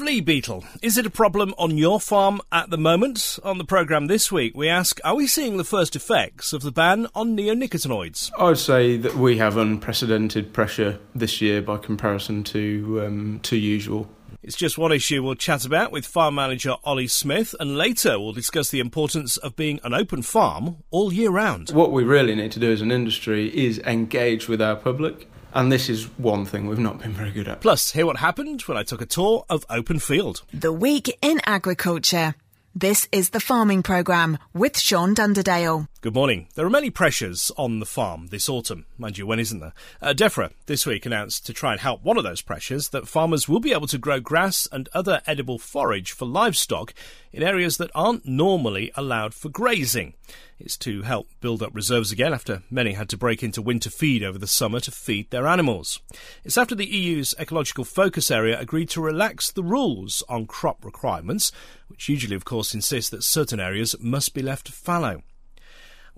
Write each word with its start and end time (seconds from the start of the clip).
flea 0.00 0.22
beetle. 0.22 0.64
Is 0.80 0.96
it 0.96 1.04
a 1.04 1.10
problem 1.10 1.52
on 1.58 1.76
your 1.76 2.00
farm 2.00 2.40
at 2.50 2.70
the 2.70 2.78
moment? 2.78 3.38
On 3.44 3.58
the 3.58 3.66
programme 3.66 4.06
this 4.06 4.32
week, 4.32 4.56
we 4.56 4.66
ask 4.66 4.98
Are 5.04 5.14
we 5.14 5.26
seeing 5.26 5.58
the 5.58 5.62
first 5.62 5.94
effects 5.94 6.54
of 6.54 6.62
the 6.62 6.72
ban 6.72 7.06
on 7.14 7.36
neonicotinoids? 7.36 8.30
I'd 8.38 8.56
say 8.56 8.96
that 8.96 9.16
we 9.16 9.36
have 9.36 9.58
unprecedented 9.58 10.54
pressure 10.54 10.98
this 11.14 11.42
year 11.42 11.60
by 11.60 11.76
comparison 11.76 12.44
to, 12.44 13.02
um, 13.04 13.40
to 13.42 13.58
usual. 13.58 14.08
It's 14.42 14.56
just 14.56 14.78
one 14.78 14.90
issue 14.90 15.22
we'll 15.22 15.34
chat 15.34 15.66
about 15.66 15.92
with 15.92 16.06
farm 16.06 16.36
manager 16.36 16.76
Ollie 16.82 17.06
Smith, 17.06 17.54
and 17.60 17.76
later 17.76 18.18
we'll 18.18 18.32
discuss 18.32 18.70
the 18.70 18.80
importance 18.80 19.36
of 19.36 19.54
being 19.54 19.80
an 19.84 19.92
open 19.92 20.22
farm 20.22 20.78
all 20.90 21.12
year 21.12 21.28
round. 21.28 21.72
What 21.72 21.92
we 21.92 22.04
really 22.04 22.34
need 22.34 22.52
to 22.52 22.58
do 22.58 22.72
as 22.72 22.80
an 22.80 22.90
industry 22.90 23.54
is 23.54 23.78
engage 23.80 24.48
with 24.48 24.62
our 24.62 24.76
public. 24.76 25.28
And 25.52 25.70
this 25.70 25.88
is 25.88 26.04
one 26.18 26.44
thing 26.44 26.66
we've 26.66 26.78
not 26.78 27.00
been 27.00 27.12
very 27.12 27.32
good 27.32 27.48
at. 27.48 27.60
Plus, 27.60 27.90
hear 27.90 28.06
what 28.06 28.18
happened 28.18 28.62
when 28.62 28.76
I 28.76 28.82
took 28.82 29.00
a 29.00 29.06
tour 29.06 29.44
of 29.48 29.66
Open 29.68 29.98
Field. 29.98 30.42
The 30.52 30.72
Week 30.72 31.16
in 31.20 31.40
Agriculture. 31.44 32.34
This 32.74 33.08
is 33.10 33.30
the 33.30 33.40
Farming 33.40 33.82
Programme 33.82 34.38
with 34.54 34.78
Sean 34.78 35.14
Dunderdale. 35.14 35.88
Good 36.02 36.14
morning. 36.14 36.48
There 36.54 36.64
are 36.64 36.70
many 36.70 36.88
pressures 36.88 37.52
on 37.58 37.78
the 37.78 37.84
farm 37.84 38.28
this 38.28 38.48
autumn. 38.48 38.86
Mind 38.96 39.18
you, 39.18 39.26
when 39.26 39.38
isn't 39.38 39.60
there? 39.60 39.74
Uh, 40.00 40.14
DEFRA 40.14 40.50
this 40.64 40.86
week 40.86 41.04
announced 41.04 41.44
to 41.44 41.52
try 41.52 41.72
and 41.72 41.80
help 41.82 42.02
one 42.02 42.16
of 42.16 42.24
those 42.24 42.40
pressures 42.40 42.88
that 42.88 43.06
farmers 43.06 43.50
will 43.50 43.60
be 43.60 43.74
able 43.74 43.86
to 43.88 43.98
grow 43.98 44.18
grass 44.18 44.66
and 44.72 44.88
other 44.94 45.20
edible 45.26 45.58
forage 45.58 46.12
for 46.12 46.24
livestock 46.24 46.94
in 47.34 47.42
areas 47.42 47.76
that 47.76 47.90
aren't 47.94 48.24
normally 48.24 48.90
allowed 48.94 49.34
for 49.34 49.50
grazing. 49.50 50.14
It's 50.58 50.78
to 50.78 51.02
help 51.02 51.28
build 51.42 51.62
up 51.62 51.74
reserves 51.74 52.10
again 52.10 52.32
after 52.32 52.62
many 52.70 52.94
had 52.94 53.10
to 53.10 53.18
break 53.18 53.42
into 53.42 53.60
winter 53.60 53.90
feed 53.90 54.22
over 54.22 54.38
the 54.38 54.46
summer 54.46 54.80
to 54.80 54.90
feed 54.90 55.28
their 55.28 55.46
animals. 55.46 56.00
It's 56.44 56.56
after 56.56 56.74
the 56.74 56.86
EU's 56.86 57.34
ecological 57.38 57.84
focus 57.84 58.30
area 58.30 58.58
agreed 58.58 58.88
to 58.90 59.02
relax 59.02 59.50
the 59.50 59.62
rules 59.62 60.22
on 60.30 60.46
crop 60.46 60.82
requirements, 60.82 61.52
which 61.88 62.08
usually, 62.08 62.36
of 62.36 62.46
course, 62.46 62.72
insist 62.72 63.10
that 63.10 63.22
certain 63.22 63.60
areas 63.60 63.94
must 64.00 64.32
be 64.32 64.40
left 64.40 64.70
fallow. 64.70 65.22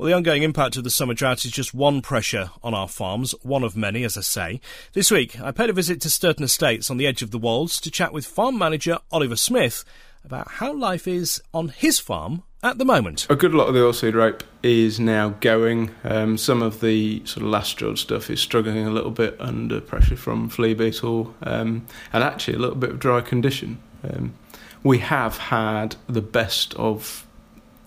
Well, 0.02 0.08
the 0.08 0.16
ongoing 0.16 0.42
impact 0.42 0.76
of 0.76 0.82
the 0.82 0.90
summer 0.90 1.14
drought 1.14 1.44
is 1.44 1.52
just 1.52 1.72
one 1.72 2.02
pressure 2.02 2.50
on 2.60 2.74
our 2.74 2.88
farms, 2.88 3.36
one 3.42 3.62
of 3.62 3.76
many, 3.76 4.02
as 4.02 4.18
I 4.18 4.22
say. 4.22 4.60
This 4.94 5.12
week, 5.12 5.40
I 5.40 5.52
paid 5.52 5.70
a 5.70 5.72
visit 5.72 6.00
to 6.00 6.08
Stourton 6.08 6.42
Estates 6.42 6.90
on 6.90 6.96
the 6.96 7.06
edge 7.06 7.22
of 7.22 7.30
the 7.30 7.38
Wolds 7.38 7.80
to 7.82 7.88
chat 7.88 8.12
with 8.12 8.26
farm 8.26 8.58
manager 8.58 8.98
Oliver 9.12 9.36
Smith 9.36 9.84
about 10.24 10.50
how 10.54 10.72
life 10.72 11.06
is 11.06 11.40
on 11.54 11.68
his 11.68 12.00
farm 12.00 12.42
at 12.64 12.78
the 12.78 12.84
moment. 12.84 13.28
A 13.30 13.36
good 13.36 13.54
lot 13.54 13.68
of 13.68 13.74
the 13.74 13.80
oilseed 13.80 14.14
rape 14.14 14.42
is 14.64 14.98
now 14.98 15.36
going. 15.38 15.92
Um, 16.02 16.36
some 16.36 16.62
of 16.62 16.80
the 16.80 17.24
sort 17.24 17.44
of 17.44 17.50
last 17.50 17.76
drilled 17.76 18.00
stuff 18.00 18.28
is 18.28 18.40
struggling 18.40 18.84
a 18.84 18.90
little 18.90 19.12
bit 19.12 19.36
under 19.38 19.80
pressure 19.80 20.16
from 20.16 20.48
flea 20.48 20.74
beetle 20.74 21.32
um, 21.44 21.86
and 22.12 22.24
actually 22.24 22.54
a 22.54 22.58
little 22.58 22.74
bit 22.74 22.90
of 22.90 22.98
dry 22.98 23.20
condition. 23.20 23.80
Um, 24.02 24.34
we 24.82 24.98
have 24.98 25.38
had 25.38 25.94
the 26.08 26.22
best 26.22 26.74
of 26.74 27.24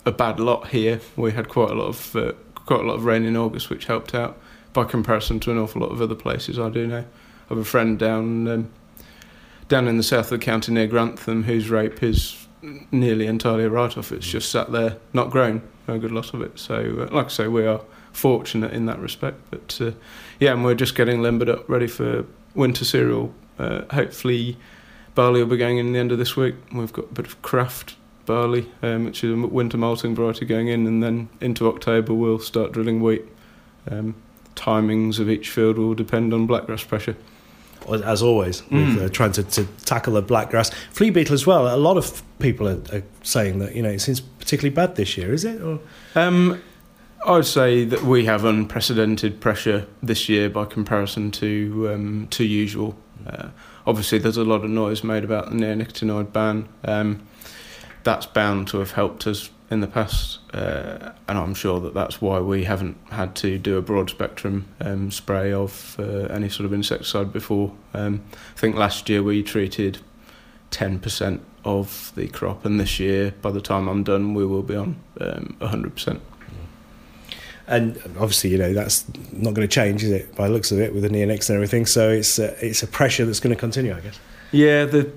a 0.06 0.12
bad 0.12 0.40
lot 0.40 0.68
here. 0.68 1.00
We 1.16 1.32
had 1.32 1.50
quite 1.50 1.72
a 1.72 1.74
lot 1.74 1.88
of 1.88 2.16
uh, 2.16 2.34
quite 2.56 2.82
a 2.82 2.84
lot 2.84 2.96
of 2.96 3.06
rain 3.06 3.26
in 3.26 3.36
August, 3.36 3.70
which 3.70 3.86
helped 3.86 4.14
out 4.14 4.38
by 4.74 4.84
comparison 4.84 5.40
to 5.42 5.52
an 5.52 5.58
awful 5.58 5.82
lot 5.82 5.92
of 5.92 6.02
other 6.02 6.16
places 6.16 6.60
I 6.60 6.70
do 6.70 6.86
know. 6.88 7.00
I 7.00 7.50
have 7.50 7.58
a 7.58 7.66
friend 7.66 7.98
down 7.98 8.48
um, 8.48 8.72
down 9.68 9.88
in 9.88 9.98
the 9.98 10.04
south 10.04 10.32
of 10.32 10.40
the 10.40 10.46
county 10.46 10.72
near 10.72 10.88
Grantham 10.88 11.44
whose 11.44 11.70
rape 11.70 12.04
is 12.04 12.48
nearly 12.92 13.28
entirely 13.28 13.64
a 13.64 13.70
write-off. 13.70 14.12
It's 14.12 14.28
just 14.28 14.52
sat 14.52 14.72
there, 14.72 14.98
not 15.14 15.30
grown, 15.30 15.62
a 15.88 15.98
good 15.98 16.12
lot 16.12 16.34
of 16.34 16.42
it. 16.42 16.58
So, 16.58 17.08
uh, 17.10 17.16
like 17.16 17.28
I 17.28 17.30
say, 17.30 17.48
we 17.48 17.66
are 17.66 17.82
fortunate 18.12 18.74
in 18.74 18.86
that 18.88 19.00
respect. 19.00 19.38
But 19.52 19.78
uh, 19.82 19.92
yeah, 20.40 20.54
and 20.54 20.64
we're 20.64 20.76
just 20.76 20.96
getting 20.96 21.22
limbered 21.22 21.50
up, 21.50 21.68
ready 21.70 21.88
for 21.88 22.26
winter 22.54 22.86
cereal. 22.86 23.34
Uh, 23.60 23.84
hopefully, 23.92 24.58
barley 25.14 25.42
will 25.42 25.50
be 25.50 25.58
going 25.58 25.78
in 25.78 25.94
the 25.94 26.00
end 26.00 26.12
of 26.12 26.18
this 26.18 26.36
week. 26.36 26.56
We've 26.72 26.94
got 26.94 27.06
a 27.06 27.14
bit 27.14 27.28
of 27.28 27.42
craft 27.42 27.96
barley, 28.26 28.72
um, 28.82 29.06
which 29.06 29.24
is 29.24 29.32
a 29.32 29.48
winter 29.48 29.78
malting 29.78 30.16
variety 30.16 30.46
going 30.46 30.68
in, 30.68 30.88
and 30.88 31.02
then 31.04 31.30
into 31.42 31.68
October 31.68 32.14
we'll 32.14 32.40
start 32.40 32.72
drilling 32.72 33.02
wheat. 33.02 33.24
Um, 33.90 34.16
timings 34.56 35.20
of 35.20 35.30
each 35.30 35.50
field 35.50 35.78
will 35.78 35.94
depend 35.94 36.34
on 36.34 36.48
blackgrass 36.48 36.88
pressure 36.88 37.16
as 37.92 38.22
always, 38.22 38.62
mm. 38.64 38.96
with, 38.96 39.04
uh, 39.04 39.10
trying 39.10 39.32
to, 39.34 39.44
to 39.44 39.66
tackle 39.86 40.14
the 40.14 40.24
blackgrass. 40.24 40.74
Flea 40.92 41.10
beetle 41.10 41.34
as 41.34 41.46
well. 41.46 41.74
A 41.74 41.78
lot 41.78 41.98
of 41.98 42.24
people 42.40 42.68
are, 42.68 42.82
are, 42.92 43.04
saying 43.24 43.60
that 43.60 43.76
you 43.76 43.82
know 43.82 43.90
it 43.90 44.00
seems 44.00 44.22
particularly 44.22 44.74
bad 44.74 44.96
this 44.96 45.18
year. 45.18 45.34
Is 45.34 45.46
it? 45.46 45.62
Um, 46.16 46.62
I 47.26 47.32
would 47.32 47.46
say 47.46 47.86
that 47.86 48.04
we 48.04 48.26
have 48.26 48.46
unprecedented 48.46 49.42
pressure 49.42 49.88
this 50.02 50.30
year 50.30 50.50
by 50.50 50.66
comparison 50.66 51.32
to 51.32 51.90
um, 51.94 52.28
to 52.32 52.44
usual. 52.44 52.96
Uh, 53.26 53.50
obviously, 53.88 54.20
there's 54.20 54.38
a 54.38 54.44
lot 54.44 54.64
of 54.64 54.70
noise 54.70 55.04
made 55.04 55.24
about 55.24 55.50
the 55.50 55.56
neonicotinoid 55.56 56.32
ban. 56.32 56.68
That's 58.06 58.28
bound 58.28 58.68
to 58.70 58.78
have 58.78 58.92
helped 58.92 59.26
us 59.26 59.50
in 59.72 59.80
the 59.80 59.88
past, 59.88 60.40
uh, 60.54 61.14
and 61.28 61.40
I'm 61.40 61.56
sure 61.56 61.80
that 61.80 61.96
that's 61.96 62.22
why 62.22 62.40
we 62.40 62.66
haven't 62.66 62.98
had 63.10 63.36
to 63.38 63.58
do 63.58 63.78
a 63.78 63.82
broad 63.82 64.12
spectrum 64.12 64.68
um, 64.80 65.10
spray 65.10 65.52
of 65.52 65.96
uh, 65.98 66.28
any 66.28 66.50
sort 66.50 66.66
of 66.68 66.74
insecticide 66.74 67.34
before. 67.34 67.74
Um, 67.96 68.22
I 68.56 68.60
think 68.60 68.76
last 68.76 69.10
year 69.10 69.24
we 69.24 69.42
treated 69.42 69.98
10% 70.70 71.40
of 71.64 72.12
the 72.16 72.28
crop, 72.28 72.64
and 72.64 72.80
this 72.80 73.00
year, 73.00 73.34
by 73.42 73.50
the 73.50 73.60
time 73.60 73.88
I'm 73.88 74.04
done, 74.04 74.36
we 74.36 74.46
will 74.46 74.62
be 74.62 74.76
on 74.76 74.98
um, 75.20 75.58
100%. 75.60 76.20
And 77.68 77.98
obviously, 78.20 78.52
you 78.52 78.60
know 78.60 78.72
that's 78.72 79.04
not 79.32 79.56
going 79.56 79.68
to 79.68 79.74
change, 79.74 80.04
is 80.04 80.12
it? 80.12 80.36
By 80.36 80.48
the 80.48 80.54
looks 80.54 80.72
of 80.72 80.80
it, 80.80 80.94
with 80.94 81.02
the 81.02 81.10
neonics 81.10 81.50
and 81.50 81.56
everything. 81.56 81.88
So 81.88 82.12
it's 82.12 82.38
uh, 82.38 82.56
it's 82.62 82.84
a 82.84 82.88
pressure 82.88 83.26
that's 83.26 83.40
going 83.40 83.56
to 83.56 83.60
continue, 83.60 83.96
I 83.96 84.02
guess. 84.02 84.20
Yeah, 84.52 84.86
the 84.86 85.12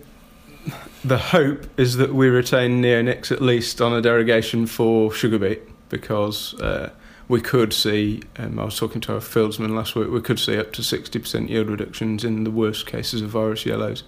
the 1.04 1.18
hope 1.18 1.66
is 1.78 1.96
that 1.96 2.14
we 2.14 2.28
retain 2.28 2.82
neonics 2.82 3.30
at 3.30 3.40
least 3.40 3.80
on 3.80 3.92
a 3.92 4.00
derogation 4.00 4.66
for 4.66 5.12
sugar 5.12 5.38
beet 5.38 5.62
because 5.88 6.54
uh, 6.60 6.90
we 7.28 7.40
could 7.40 7.72
see, 7.72 8.22
um, 8.36 8.58
I 8.58 8.64
was 8.64 8.78
talking 8.78 9.00
to 9.02 9.14
our 9.14 9.20
fieldsman 9.20 9.76
last 9.76 9.94
week, 9.94 10.10
we 10.10 10.20
could 10.20 10.38
see 10.38 10.58
up 10.58 10.72
to 10.72 10.82
60% 10.82 11.48
yield 11.48 11.68
reductions 11.68 12.24
in 12.24 12.44
the 12.44 12.50
worst 12.50 12.86
cases 12.86 13.20
of 13.20 13.30
virus 13.30 13.64
yellows, 13.66 14.02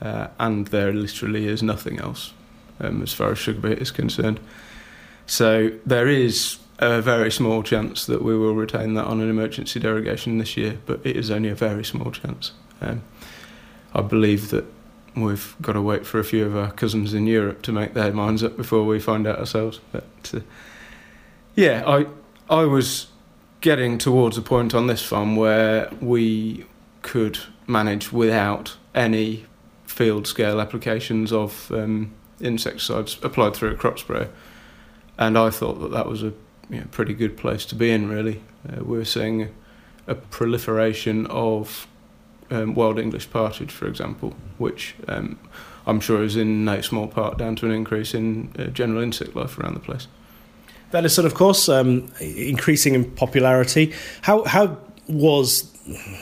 uh, 0.00 0.28
and 0.38 0.68
there 0.68 0.92
literally 0.92 1.46
is 1.46 1.62
nothing 1.62 1.98
else 1.98 2.32
um, 2.80 3.02
as 3.02 3.12
far 3.12 3.32
as 3.32 3.38
sugar 3.38 3.60
beet 3.60 3.78
is 3.78 3.90
concerned. 3.90 4.40
So 5.26 5.72
there 5.84 6.08
is 6.08 6.58
a 6.78 7.02
very 7.02 7.30
small 7.30 7.62
chance 7.62 8.06
that 8.06 8.22
we 8.22 8.36
will 8.36 8.54
retain 8.54 8.94
that 8.94 9.04
on 9.04 9.20
an 9.20 9.28
emergency 9.28 9.78
derogation 9.78 10.38
this 10.38 10.56
year, 10.56 10.78
but 10.86 11.00
it 11.04 11.16
is 11.16 11.30
only 11.30 11.50
a 11.50 11.54
very 11.54 11.84
small 11.84 12.10
chance. 12.10 12.52
Um, 12.80 13.02
I 13.94 14.00
believe 14.00 14.50
that 14.50 14.64
we've 15.16 15.56
got 15.60 15.72
to 15.72 15.82
wait 15.82 16.06
for 16.06 16.18
a 16.18 16.24
few 16.24 16.46
of 16.46 16.56
our 16.56 16.70
cousins 16.72 17.14
in 17.14 17.26
Europe 17.26 17.62
to 17.62 17.72
make 17.72 17.94
their 17.94 18.12
minds 18.12 18.42
up 18.42 18.56
before 18.56 18.84
we 18.84 18.98
find 18.98 19.26
out 19.26 19.38
ourselves. 19.38 19.80
But 19.92 20.04
uh, 20.34 20.40
yeah, 21.54 21.82
I 21.86 22.06
I 22.48 22.64
was 22.64 23.08
getting 23.60 23.98
towards 23.98 24.38
a 24.38 24.42
point 24.42 24.74
on 24.74 24.86
this 24.86 25.02
farm 25.02 25.36
where 25.36 25.90
we 26.00 26.64
could 27.02 27.38
manage 27.66 28.12
without 28.12 28.76
any 28.94 29.46
field 29.86 30.26
scale 30.26 30.60
applications 30.60 31.32
of 31.32 31.70
um, 31.72 32.12
insecticides 32.40 33.18
applied 33.22 33.54
through 33.54 33.70
a 33.70 33.74
crop 33.74 33.98
sprayer, 33.98 34.30
and 35.18 35.36
I 35.36 35.50
thought 35.50 35.80
that 35.80 35.90
that 35.90 36.06
was 36.06 36.22
a 36.22 36.32
you 36.68 36.78
know, 36.78 36.86
pretty 36.90 37.14
good 37.14 37.36
place 37.36 37.64
to 37.66 37.74
be 37.74 37.90
in. 37.90 38.08
Really, 38.08 38.42
uh, 38.68 38.84
we 38.84 38.96
were 38.98 39.04
seeing 39.04 39.42
a, 39.42 39.48
a 40.06 40.14
proliferation 40.14 41.26
of 41.26 41.86
um, 42.50 42.74
wild 42.74 42.98
English 42.98 43.30
partridge, 43.30 43.70
for 43.70 43.86
example, 43.86 44.34
which 44.58 44.94
um, 45.08 45.38
I'm 45.86 46.00
sure 46.00 46.22
is 46.22 46.36
in 46.36 46.64
no 46.64 46.80
small 46.80 47.06
part 47.06 47.38
down 47.38 47.56
to 47.56 47.66
an 47.66 47.72
increase 47.72 48.14
in 48.14 48.52
uh, 48.58 48.66
general 48.66 49.02
insect 49.02 49.34
life 49.34 49.58
around 49.58 49.74
the 49.74 49.80
place. 49.80 50.06
Venison, 50.90 51.24
of 51.24 51.34
course, 51.34 51.68
um, 51.68 52.10
increasing 52.20 52.94
in 52.94 53.10
popularity. 53.12 53.94
How 54.22 54.44
how 54.44 54.76
was 55.08 55.70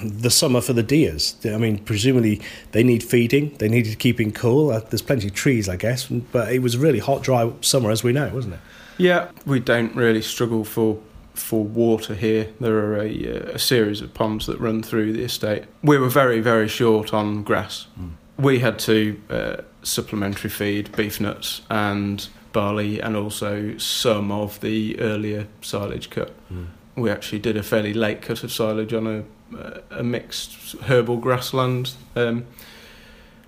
the 0.02 0.30
summer 0.30 0.60
for 0.60 0.72
the 0.72 0.82
deers? 0.82 1.36
I 1.44 1.56
mean, 1.56 1.78
presumably 1.78 2.40
they 2.72 2.82
need 2.82 3.02
feeding, 3.02 3.54
they 3.58 3.68
needed 3.68 3.98
keeping 3.98 4.32
cool. 4.32 4.70
Uh, 4.70 4.80
there's 4.80 5.02
plenty 5.02 5.28
of 5.28 5.34
trees, 5.34 5.68
I 5.68 5.76
guess, 5.76 6.06
but 6.06 6.52
it 6.52 6.60
was 6.60 6.74
a 6.74 6.78
really 6.78 6.98
hot, 6.98 7.22
dry 7.22 7.50
summer, 7.60 7.90
as 7.90 8.04
we 8.04 8.12
know, 8.12 8.28
wasn't 8.32 8.54
it? 8.54 8.60
Yeah, 8.98 9.30
we 9.46 9.60
don't 9.60 9.94
really 9.94 10.22
struggle 10.22 10.64
for 10.64 10.98
for 11.38 11.64
water 11.64 12.14
here. 12.14 12.48
There 12.60 12.76
are 12.78 12.96
a, 13.00 13.08
uh, 13.08 13.52
a, 13.54 13.58
series 13.58 14.00
of 14.00 14.14
ponds 14.14 14.46
that 14.46 14.58
run 14.58 14.82
through 14.82 15.12
the 15.12 15.22
estate. 15.22 15.64
We 15.82 15.98
were 15.98 16.08
very, 16.08 16.40
very 16.40 16.68
short 16.68 17.14
on 17.14 17.42
grass. 17.42 17.86
Mm. 17.98 18.10
We 18.38 18.60
had 18.60 18.78
to 18.80 19.20
uh, 19.30 19.56
supplementary 19.82 20.50
feed 20.50 20.94
beef 20.96 21.20
nuts 21.20 21.62
and 21.70 22.28
barley 22.52 23.00
and 23.00 23.16
also 23.16 23.76
some 23.78 24.30
of 24.30 24.60
the 24.60 24.98
earlier 25.00 25.46
silage 25.60 26.10
cut. 26.10 26.32
Mm. 26.52 26.68
We 26.96 27.10
actually 27.10 27.38
did 27.38 27.56
a 27.56 27.62
fairly 27.62 27.94
late 27.94 28.22
cut 28.22 28.42
of 28.42 28.52
silage 28.52 28.92
on 28.92 29.06
a, 29.06 29.82
a 29.90 30.02
mixed 30.02 30.76
herbal 30.82 31.18
grassland. 31.18 31.92
Um, 32.16 32.46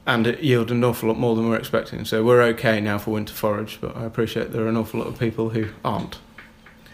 and 0.06 0.26
it 0.26 0.42
yielded 0.42 0.76
an 0.76 0.82
awful 0.82 1.08
lot 1.08 1.18
more 1.18 1.36
than 1.36 1.44
we 1.44 1.50
were 1.50 1.58
expecting. 1.58 2.04
So 2.04 2.24
we're 2.24 2.42
okay 2.42 2.80
now 2.80 2.98
for 2.98 3.10
winter 3.10 3.34
forage, 3.34 3.78
but 3.80 3.96
I 3.96 4.04
appreciate 4.04 4.52
there 4.52 4.64
are 4.64 4.68
an 4.68 4.76
awful 4.76 5.00
lot 5.00 5.08
of 5.08 5.18
people 5.18 5.50
who 5.50 5.68
aren't. 5.84 6.18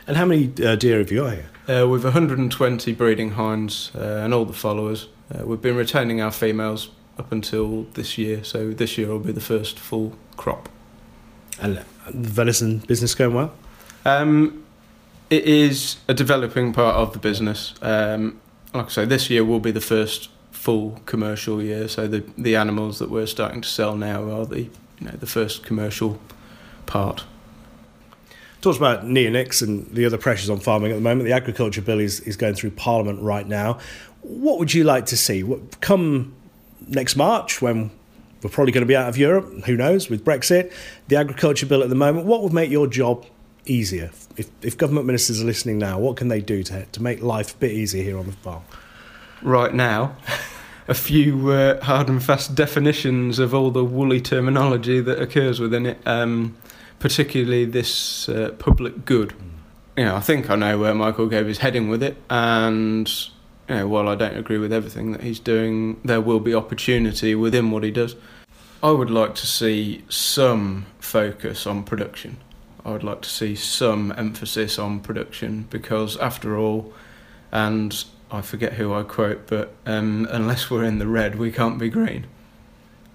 And 0.07 0.17
how 0.17 0.25
many 0.25 0.53
uh, 0.65 0.77
deer 0.77 0.99
have 0.99 1.11
you 1.11 1.23
got 1.23 1.35
here? 1.35 1.49
Uh, 1.69 1.89
we've 1.89 2.05
120 2.05 2.93
breeding 2.93 3.33
hinds 3.33 3.91
uh, 3.95 4.21
and 4.23 4.33
all 4.33 4.45
the 4.45 4.53
followers. 4.53 5.09
Uh, 5.35 5.45
we've 5.45 5.61
been 5.61 5.75
retaining 5.77 6.21
our 6.21 6.31
females 6.31 6.91
up 7.19 7.33
until 7.33 7.85
this 7.95 8.17
year. 8.17 8.45
So 8.45 8.71
this 8.71 8.97
year 8.97 9.09
will 9.09 9.19
be 9.19 9.33
the 9.33 9.41
first 9.41 9.79
full 9.79 10.17
crop. 10.37 10.69
And 11.61 11.85
the 12.09 12.29
venison 12.29 12.79
business 12.79 13.15
going 13.15 13.35
well? 13.35 13.53
Um, 14.05 14.65
it 15.29 15.45
is 15.45 15.97
a 16.07 16.15
developing 16.15 16.73
part 16.73 16.95
of 16.95 17.13
the 17.13 17.19
business. 17.19 17.75
Um, 17.83 18.41
like 18.73 18.87
I 18.87 18.91
say, 18.91 19.05
this 19.07 19.29
year 19.29 19.45
will 19.45 19.59
be 19.59 19.73
the 19.73 19.81
first 19.81 20.31
full 20.53 21.01
commercial 21.07 21.63
year. 21.63 21.89
So 21.89 22.07
the 22.07 22.25
the 22.39 22.55
animals 22.55 22.99
that 22.99 23.11
we're 23.11 23.27
starting 23.27 23.63
to 23.63 23.69
sell 23.69 23.97
now 23.97 24.31
are 24.31 24.47
the 24.47 24.63
you 24.63 24.71
know 25.01 25.13
the 25.13 25.27
first 25.27 25.65
commercial 25.65 26.21
part. 26.85 27.25
Talks 28.67 28.79
about 28.79 29.05
neonics 29.05 29.63
and 29.63 29.89
the 29.95 30.05
other 30.07 30.19
pressures 30.19 30.51
on 30.51 30.59
farming 30.59 30.91
at 30.91 30.97
the 30.97 31.01
moment. 31.01 31.29
The 31.29 31.33
agriculture 31.33 31.81
bill 31.81 32.01
is, 32.01 32.19
is 32.23 32.37
going 32.37 32.57
through 32.57 32.73
Parliament 32.73 33.23
right 33.23 33.47
now. 33.47 33.79
What 34.23 34.59
would 34.59 34.75
you 34.75 34.83
like 34.83 35.07
to 35.07 35.17
see? 35.17 35.45
What, 35.45 35.81
come 35.81 36.35
next 36.89 37.15
March, 37.15 37.63
when 37.63 37.93
we're 38.43 38.51
probably 38.51 38.73
going 38.73 38.83
to 38.83 38.89
be 38.89 38.97
out 38.97 39.09
of 39.09 39.17
Europe, 39.17 39.67
who 39.67 39.77
knows, 39.77 40.11
with 40.11 40.25
Brexit, 40.25 40.73
the 41.07 41.15
agriculture 41.15 41.65
bill 41.65 41.81
at 41.85 41.91
the 41.91 41.95
moment, 41.95 42.27
what 42.27 42.43
would 42.43 42.53
make 42.53 42.69
your 42.69 42.89
job 42.89 43.25
easier? 43.67 44.11
If, 44.37 44.51
if 44.63 44.77
government 44.77 45.07
ministers 45.07 45.41
are 45.41 45.45
listening 45.45 45.79
now, 45.79 46.01
what 46.01 46.17
can 46.17 46.27
they 46.27 46.41
do 46.41 46.65
to, 46.65 46.87
to 46.87 47.01
make 47.01 47.23
life 47.23 47.55
a 47.55 47.59
bit 47.59 47.71
easier 47.71 48.03
here 48.03 48.19
on 48.19 48.27
the 48.27 48.33
farm? 48.33 48.65
Right 49.43 49.75
now, 49.75 50.17
a 50.89 50.95
few 50.95 51.53
uh, 51.53 51.85
hard 51.85 52.09
and 52.09 52.21
fast 52.21 52.57
definitions 52.57 53.39
of 53.39 53.55
all 53.55 53.71
the 53.71 53.85
woolly 53.85 54.21
terminology 54.21 55.01
that 55.03 55.23
occurs 55.23 55.61
within 55.61 55.87
it, 55.87 55.99
um, 56.05 56.57
particularly 56.99 57.65
this 57.65 58.29
uh, 58.29 58.51
public 58.59 59.05
good. 59.05 59.35
You 59.97 60.05
know, 60.05 60.17
I 60.17 60.21
think 60.21 60.51
I 60.51 60.57
know 60.57 60.79
where 60.79 60.95
Michael 60.95 61.27
Gove 61.27 61.47
his 61.47 61.59
heading 61.59 61.89
with 61.89 62.03
it, 62.03 62.17
and 62.29 63.09
you 63.69 63.75
know, 63.75 63.89
while 63.89 64.09
I 64.09 64.15
don't 64.15 64.37
agree 64.37 64.59
with 64.59 64.73
everything 64.73 65.13
that 65.13 65.23
he's 65.23 65.41
doing, 65.41 66.01
there 66.05 66.21
will 66.21 66.41
be 66.41 66.55
opportunity 66.55 67.35
within 67.35 67.71
what 67.71 67.83
he 67.83 67.91
does. 67.91 68.17
I 68.83 68.91
would 68.91 69.11
like 69.11 69.35
to 69.37 69.47
see 69.47 70.05
some 70.09 70.87
focus 70.99 71.67
on 71.67 71.83
production. 71.83 72.37
I 72.85 72.93
would 72.93 73.03
like 73.03 73.23
to 73.23 73.29
see 73.29 73.57
some 73.57 74.13
emphasis 74.17 74.79
on 74.79 75.01
production 75.01 75.67
because, 75.71 76.17
after 76.19 76.57
all, 76.57 76.93
and 77.51 78.05
I 78.31 78.43
forget 78.43 78.75
who 78.75 78.93
I 78.95 79.03
quote, 79.03 79.47
but 79.47 79.75
um, 79.87 80.29
unless 80.31 80.71
we're 80.71 80.85
in 80.85 80.99
the 80.99 81.07
red, 81.07 81.37
we 81.37 81.51
can't 81.51 81.79
be 81.79 81.89
green. 81.89 82.27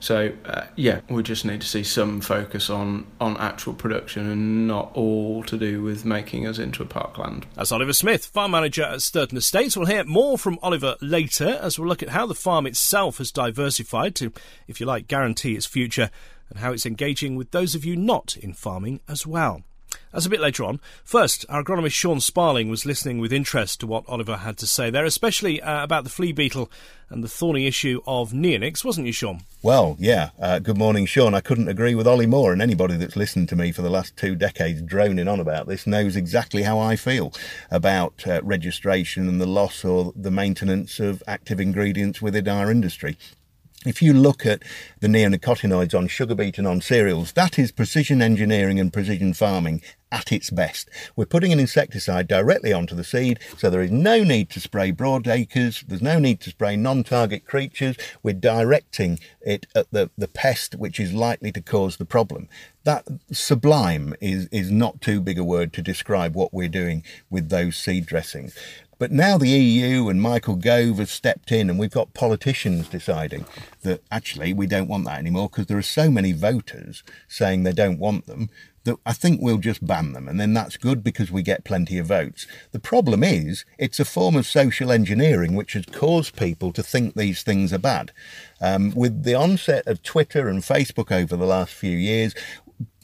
So 0.02 0.34
uh, 0.46 0.66
yeah, 0.76 1.02
we 1.10 1.24
just 1.24 1.46
need 1.46 1.62
to 1.62 1.68
see 1.68 1.84
some 1.84 2.22
focus 2.22 2.70
on 2.70 3.06
on 3.22 3.38
actual 3.38 3.74
production 3.74 4.30
and 4.30 4.68
not 4.68 4.92
all 4.94 5.44
to 5.44 5.58
do 5.58 5.82
with 5.82 6.04
making 6.04 6.46
us 6.48 6.60
into 6.60 6.84
a 6.84 6.86
parkland. 6.86 7.46
As 7.56 7.72
Oliver 7.72 7.94
Smith, 7.94 8.26
farm 8.26 8.52
manager 8.52 8.84
at 8.84 9.00
Stourton 9.00 9.38
Estates. 9.38 9.78
We'll 9.78 9.86
hear 9.86 10.04
more 10.04 10.38
from 10.38 10.60
Oliver 10.62 10.98
later 11.02 11.60
as 11.62 11.80
we'll 11.80 11.88
look 11.88 12.04
at 12.04 12.10
how 12.10 12.26
the 12.26 12.36
farm 12.36 12.66
itself 12.66 13.20
has 13.20 13.32
diversified 13.32 14.16
to, 14.16 14.34
if 14.68 14.80
you 14.80 14.86
like, 14.86 15.08
guarantee 15.08 15.56
its 15.56 15.68
future 15.68 16.10
and 16.50 16.60
how 16.60 16.74
it's 16.74 16.86
engaging 16.86 17.36
with 17.36 17.52
those 17.52 17.76
of 17.76 17.86
you 17.86 17.96
not 17.96 18.36
in 18.38 18.54
farming 18.54 19.00
as 19.08 19.26
well. 19.26 19.64
As 20.14 20.26
a 20.26 20.30
bit 20.30 20.42
later 20.42 20.66
on. 20.66 20.80
First, 21.04 21.46
our 21.48 21.64
agronomist 21.64 21.94
Sean 21.94 22.20
Sparling 22.20 22.70
was 22.70 22.86
listening 22.86 23.20
with 23.20 23.32
interest 23.32 23.80
to 23.80 23.88
what 23.88 24.04
Oliver 24.08 24.38
had 24.38 24.58
to 24.58 24.68
say 24.68 24.90
there, 24.90 25.06
especially 25.06 25.62
uh, 25.62 25.84
about 25.84 26.04
the 26.04 26.10
flea 26.10 26.34
beetle 26.34 26.70
and 27.10 27.24
the 27.24 27.30
thorny 27.30 27.66
issue 27.66 28.02
of 28.06 28.32
neonics, 28.32 28.84
wasn't 28.84 29.08
you, 29.08 29.14
Sean? 29.14 29.42
Well, 29.62 29.96
yeah. 30.00 30.32
Uh, 30.40 30.60
good 30.60 30.78
morning, 30.78 31.06
Sean. 31.06 31.34
I 31.34 31.42
couldn't 31.42 31.68
agree 31.68 31.96
with 31.96 32.08
Ollie 32.08 32.26
more, 32.26 32.52
and 32.52 32.62
anybody 32.62 32.98
that's 32.98 33.16
listened 33.16 33.48
to 33.50 33.56
me 33.56 33.72
for 33.72 33.82
the 33.82 33.90
last 33.90 34.18
two 34.18 34.36
decades 34.36 34.82
droning 34.82 35.28
on 35.28 35.40
about 35.40 35.68
this 35.68 35.88
knows 35.88 36.16
exactly 36.16 36.64
how 36.64 36.80
I 36.80 36.96
feel 36.96 37.34
about 37.70 38.26
uh, 38.28 38.42
registration 38.44 39.28
and 39.30 39.40
the 39.40 39.46
loss 39.46 39.86
or 39.86 40.14
the 40.16 40.32
maintenance 40.32 41.00
of 41.00 41.24
active 41.28 41.60
ingredients 41.60 42.22
within 42.22 42.48
our 42.48 42.72
industry. 42.72 43.18
If 43.84 44.00
you 44.00 44.14
look 44.14 44.46
at 44.46 44.62
the 45.00 45.08
neonicotinoids 45.08 45.98
on 45.98 46.08
sugar 46.08 46.36
beet 46.36 46.60
and 46.60 46.68
on 46.68 46.82
cereals, 46.82 47.32
that 47.32 47.58
is 47.58 47.72
precision 47.72 48.22
engineering 48.22 48.80
and 48.80 48.94
precision 48.94 49.34
farming 49.34 49.82
at 50.12 50.32
its 50.32 50.52
best. 50.52 50.88
We're 51.16 51.26
putting 51.26 51.52
an 51.52 51.60
insecticide 51.60 52.28
directly 52.28 52.74
onto 52.74 52.94
the 52.94 53.04
seed, 53.04 53.40
so 53.58 53.72
there 53.72 53.82
is 53.82 53.90
no 53.90 54.24
need 54.24 54.52
to 54.52 54.60
spray 54.60 54.92
broad 54.92 55.28
acres, 55.28 55.84
there's 55.88 56.02
no 56.02 56.20
need 56.20 56.42
to 56.42 56.52
spray 56.52 56.76
non-target 56.76 57.46
creatures. 57.46 57.96
We're 58.22 58.34
directing 58.36 59.20
it 59.42 59.66
at 59.74 59.90
the, 59.92 60.12
the 60.16 60.28
pest 60.28 60.76
which 60.76 61.00
is 61.00 61.12
likely 61.12 61.52
to 61.54 61.62
cause 61.62 61.98
the 61.98 62.06
problem. 62.06 62.50
That 62.84 63.08
sublime 63.32 64.14
is, 64.22 64.48
is 64.52 64.70
not 64.70 65.02
too 65.02 65.22
big 65.22 65.40
a 65.40 65.44
word 65.44 65.74
to 65.74 65.82
describe 65.82 66.36
what 66.36 66.54
we're 66.54 66.68
doing 66.68 67.04
with 67.32 67.50
those 67.50 67.78
seed 67.78 68.06
dressings. 68.06 68.56
But 69.02 69.12
now 69.12 69.40
the 69.40 69.50
EU 69.50 70.10
and 70.10 70.22
Michael 70.22 70.58
Gove 70.58 71.00
have 71.00 71.10
stepped 71.10 71.52
in, 71.52 71.72
and 71.72 71.80
we've 71.80 71.90
got 71.90 72.14
politicians 72.14 72.88
deciding 72.88 73.48
that 73.82 74.04
actually 74.12 74.54
we 74.54 74.68
don't 74.68 74.88
want 74.88 75.06
that 75.06 75.18
anymore 75.18 75.50
because 75.50 75.66
there 75.66 75.78
are 75.80 75.82
so 75.82 76.12
many 76.12 76.34
voters 76.34 77.02
saying 77.28 77.64
they 77.64 77.72
don't 77.72 77.98
want 77.98 78.28
them 78.28 78.52
that 78.84 78.98
I 79.04 79.14
think 79.14 79.42
we'll 79.42 79.58
just 79.58 79.88
ban 79.88 80.14
them. 80.14 80.28
And 80.28 80.40
then 80.40 80.54
that's 80.54 80.78
good 80.78 81.04
because 81.04 81.32
we 81.32 81.42
get 81.42 81.64
plenty 81.64 81.98
of 81.98 82.06
votes. 82.06 82.46
The 82.74 82.80
problem 82.80 83.24
is 83.24 83.66
it's 83.80 84.00
a 84.00 84.06
form 84.06 84.36
of 84.36 84.46
social 84.46 84.92
engineering 84.92 85.56
which 85.56 85.74
has 85.74 85.88
caused 85.88 86.36
people 86.36 86.72
to 86.74 86.84
think 86.84 87.16
these 87.16 87.42
things 87.42 87.74
are 87.74 87.80
bad. 87.80 88.12
Um, 88.62 88.92
with 88.92 89.24
the 89.24 89.34
onset 89.34 89.88
of 89.88 90.04
Twitter 90.04 90.48
and 90.48 90.62
Facebook 90.62 91.12
over 91.12 91.36
the 91.36 91.48
last 91.48 91.74
few 91.74 91.98
years, 91.98 92.36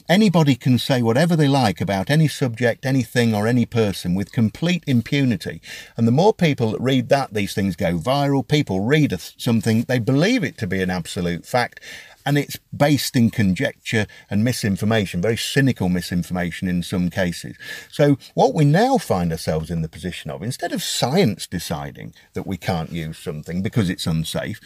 Anybody 0.08 0.54
can 0.54 0.78
say 0.78 1.02
whatever 1.02 1.36
they 1.36 1.48
like 1.48 1.82
about 1.82 2.08
any 2.08 2.28
subject, 2.28 2.86
anything, 2.86 3.34
or 3.34 3.46
any 3.46 3.66
person 3.66 4.14
with 4.14 4.32
complete 4.32 4.82
impunity. 4.86 5.60
And 5.98 6.06
the 6.08 6.12
more 6.12 6.32
people 6.32 6.70
that 6.70 6.80
read 6.80 7.10
that, 7.10 7.34
these 7.34 7.52
things 7.52 7.76
go 7.76 7.98
viral. 7.98 8.46
People 8.46 8.80
read 8.80 9.14
something, 9.36 9.82
they 9.82 9.98
believe 9.98 10.42
it 10.42 10.56
to 10.58 10.66
be 10.66 10.80
an 10.80 10.88
absolute 10.88 11.44
fact, 11.44 11.80
and 12.24 12.38
it's 12.38 12.58
based 12.74 13.16
in 13.16 13.30
conjecture 13.30 14.06
and 14.30 14.42
misinformation, 14.42 15.20
very 15.20 15.36
cynical 15.36 15.90
misinformation 15.90 16.68
in 16.68 16.82
some 16.82 17.10
cases. 17.10 17.56
So, 17.90 18.16
what 18.32 18.54
we 18.54 18.64
now 18.64 18.96
find 18.96 19.30
ourselves 19.30 19.70
in 19.70 19.82
the 19.82 19.88
position 19.88 20.30
of, 20.30 20.42
instead 20.42 20.72
of 20.72 20.82
science 20.82 21.46
deciding 21.46 22.14
that 22.32 22.46
we 22.46 22.56
can't 22.56 22.92
use 22.92 23.18
something 23.18 23.60
because 23.60 23.90
it's 23.90 24.06
unsafe, 24.06 24.58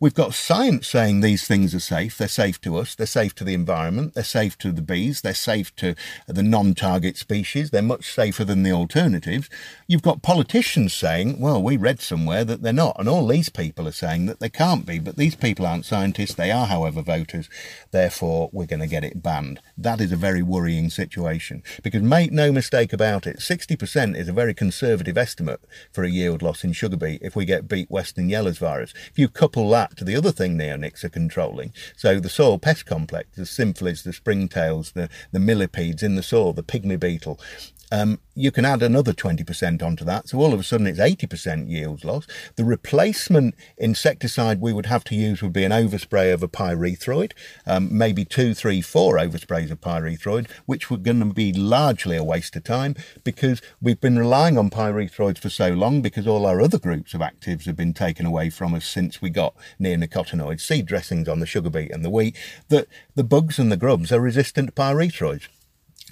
We've 0.00 0.14
got 0.14 0.32
science 0.32 0.86
saying 0.86 1.22
these 1.22 1.44
things 1.44 1.74
are 1.74 1.80
safe. 1.80 2.18
They're 2.18 2.28
safe 2.28 2.60
to 2.60 2.76
us. 2.76 2.94
They're 2.94 3.04
safe 3.04 3.34
to 3.34 3.42
the 3.42 3.52
environment. 3.52 4.14
They're 4.14 4.22
safe 4.22 4.56
to 4.58 4.70
the 4.70 4.80
bees. 4.80 5.22
They're 5.22 5.34
safe 5.34 5.74
to 5.76 5.96
the 6.28 6.44
non-target 6.44 7.16
species. 7.16 7.70
They're 7.70 7.82
much 7.82 8.14
safer 8.14 8.44
than 8.44 8.62
the 8.62 8.70
alternatives. 8.70 9.50
You've 9.88 10.02
got 10.02 10.22
politicians 10.22 10.94
saying, 10.94 11.40
well, 11.40 11.60
we 11.60 11.76
read 11.76 12.00
somewhere 12.00 12.44
that 12.44 12.62
they're 12.62 12.72
not. 12.72 12.94
And 12.96 13.08
all 13.08 13.26
these 13.26 13.48
people 13.48 13.88
are 13.88 13.92
saying 13.92 14.26
that 14.26 14.38
they 14.38 14.48
can't 14.48 14.86
be. 14.86 15.00
But 15.00 15.16
these 15.16 15.34
people 15.34 15.66
aren't 15.66 15.84
scientists. 15.84 16.34
They 16.34 16.52
are, 16.52 16.66
however, 16.66 17.02
voters. 17.02 17.50
Therefore, 17.90 18.50
we're 18.52 18.66
going 18.66 18.78
to 18.78 18.86
get 18.86 19.02
it 19.02 19.20
banned. 19.20 19.60
That 19.76 20.00
is 20.00 20.12
a 20.12 20.16
very 20.16 20.42
worrying 20.42 20.90
situation. 20.90 21.64
Because 21.82 22.02
make 22.02 22.30
no 22.30 22.52
mistake 22.52 22.92
about 22.92 23.26
it, 23.26 23.40
60% 23.40 24.16
is 24.16 24.28
a 24.28 24.32
very 24.32 24.54
conservative 24.54 25.18
estimate 25.18 25.60
for 25.90 26.04
a 26.04 26.10
yield 26.10 26.40
loss 26.40 26.62
in 26.62 26.72
sugar 26.72 26.96
beet 26.96 27.20
if 27.20 27.34
we 27.34 27.44
get 27.44 27.66
beet 27.66 27.90
western 27.90 28.28
yellows 28.28 28.58
virus. 28.58 28.94
If 29.10 29.18
you 29.18 29.28
couple 29.28 29.68
that 29.70 29.87
to 29.96 30.04
the 30.04 30.16
other 30.16 30.32
thing 30.32 30.56
neonics 30.56 31.04
are 31.04 31.08
controlling. 31.08 31.72
So 31.96 32.20
the 32.20 32.28
soil 32.28 32.58
pest 32.58 32.86
complex, 32.86 33.50
simple 33.50 33.88
as 33.88 34.02
the 34.02 34.10
springtails, 34.10 34.92
the, 34.92 35.08
the 35.32 35.40
millipedes 35.40 36.02
in 36.02 36.14
the 36.16 36.22
soil, 36.22 36.52
the 36.52 36.62
pygmy 36.62 36.98
beetle, 36.98 37.40
um, 37.90 38.20
you 38.34 38.50
can 38.50 38.64
add 38.64 38.82
another 38.82 39.12
20% 39.12 39.82
onto 39.82 40.04
that. 40.04 40.28
So 40.28 40.38
all 40.38 40.54
of 40.54 40.60
a 40.60 40.62
sudden 40.62 40.86
it's 40.86 40.98
80% 40.98 41.70
yields 41.70 42.04
loss. 42.04 42.26
The 42.56 42.64
replacement 42.64 43.54
insecticide 43.76 44.60
we 44.60 44.72
would 44.72 44.86
have 44.86 45.04
to 45.04 45.14
use 45.14 45.42
would 45.42 45.52
be 45.52 45.64
an 45.64 45.72
overspray 45.72 46.32
of 46.32 46.42
a 46.42 46.48
pyrethroid, 46.48 47.32
um, 47.66 47.96
maybe 47.96 48.24
two, 48.24 48.54
three, 48.54 48.80
four 48.80 49.16
oversprays 49.16 49.70
of 49.70 49.80
pyrethroid, 49.80 50.50
which 50.66 50.90
were 50.90 50.96
going 50.96 51.20
to 51.20 51.34
be 51.34 51.52
largely 51.52 52.16
a 52.16 52.24
waste 52.24 52.56
of 52.56 52.64
time 52.64 52.94
because 53.24 53.60
we've 53.80 54.00
been 54.00 54.18
relying 54.18 54.58
on 54.58 54.70
pyrethroids 54.70 55.38
for 55.38 55.50
so 55.50 55.70
long 55.70 56.02
because 56.02 56.26
all 56.26 56.46
our 56.46 56.60
other 56.60 56.78
groups 56.78 57.14
of 57.14 57.20
actives 57.20 57.64
have 57.66 57.76
been 57.76 57.94
taken 57.94 58.26
away 58.26 58.50
from 58.50 58.74
us 58.74 58.86
since 58.86 59.20
we 59.20 59.30
got 59.30 59.54
neonicotinoids, 59.80 60.60
seed 60.60 60.86
dressings 60.86 61.28
on 61.28 61.40
the 61.40 61.46
sugar 61.46 61.70
beet 61.70 61.90
and 61.90 62.04
the 62.04 62.10
wheat, 62.10 62.36
that 62.68 62.86
the 63.14 63.24
bugs 63.24 63.58
and 63.58 63.72
the 63.72 63.76
grubs 63.76 64.12
are 64.12 64.20
resistant 64.20 64.68
to 64.68 64.72
pyrethroids. 64.72 65.48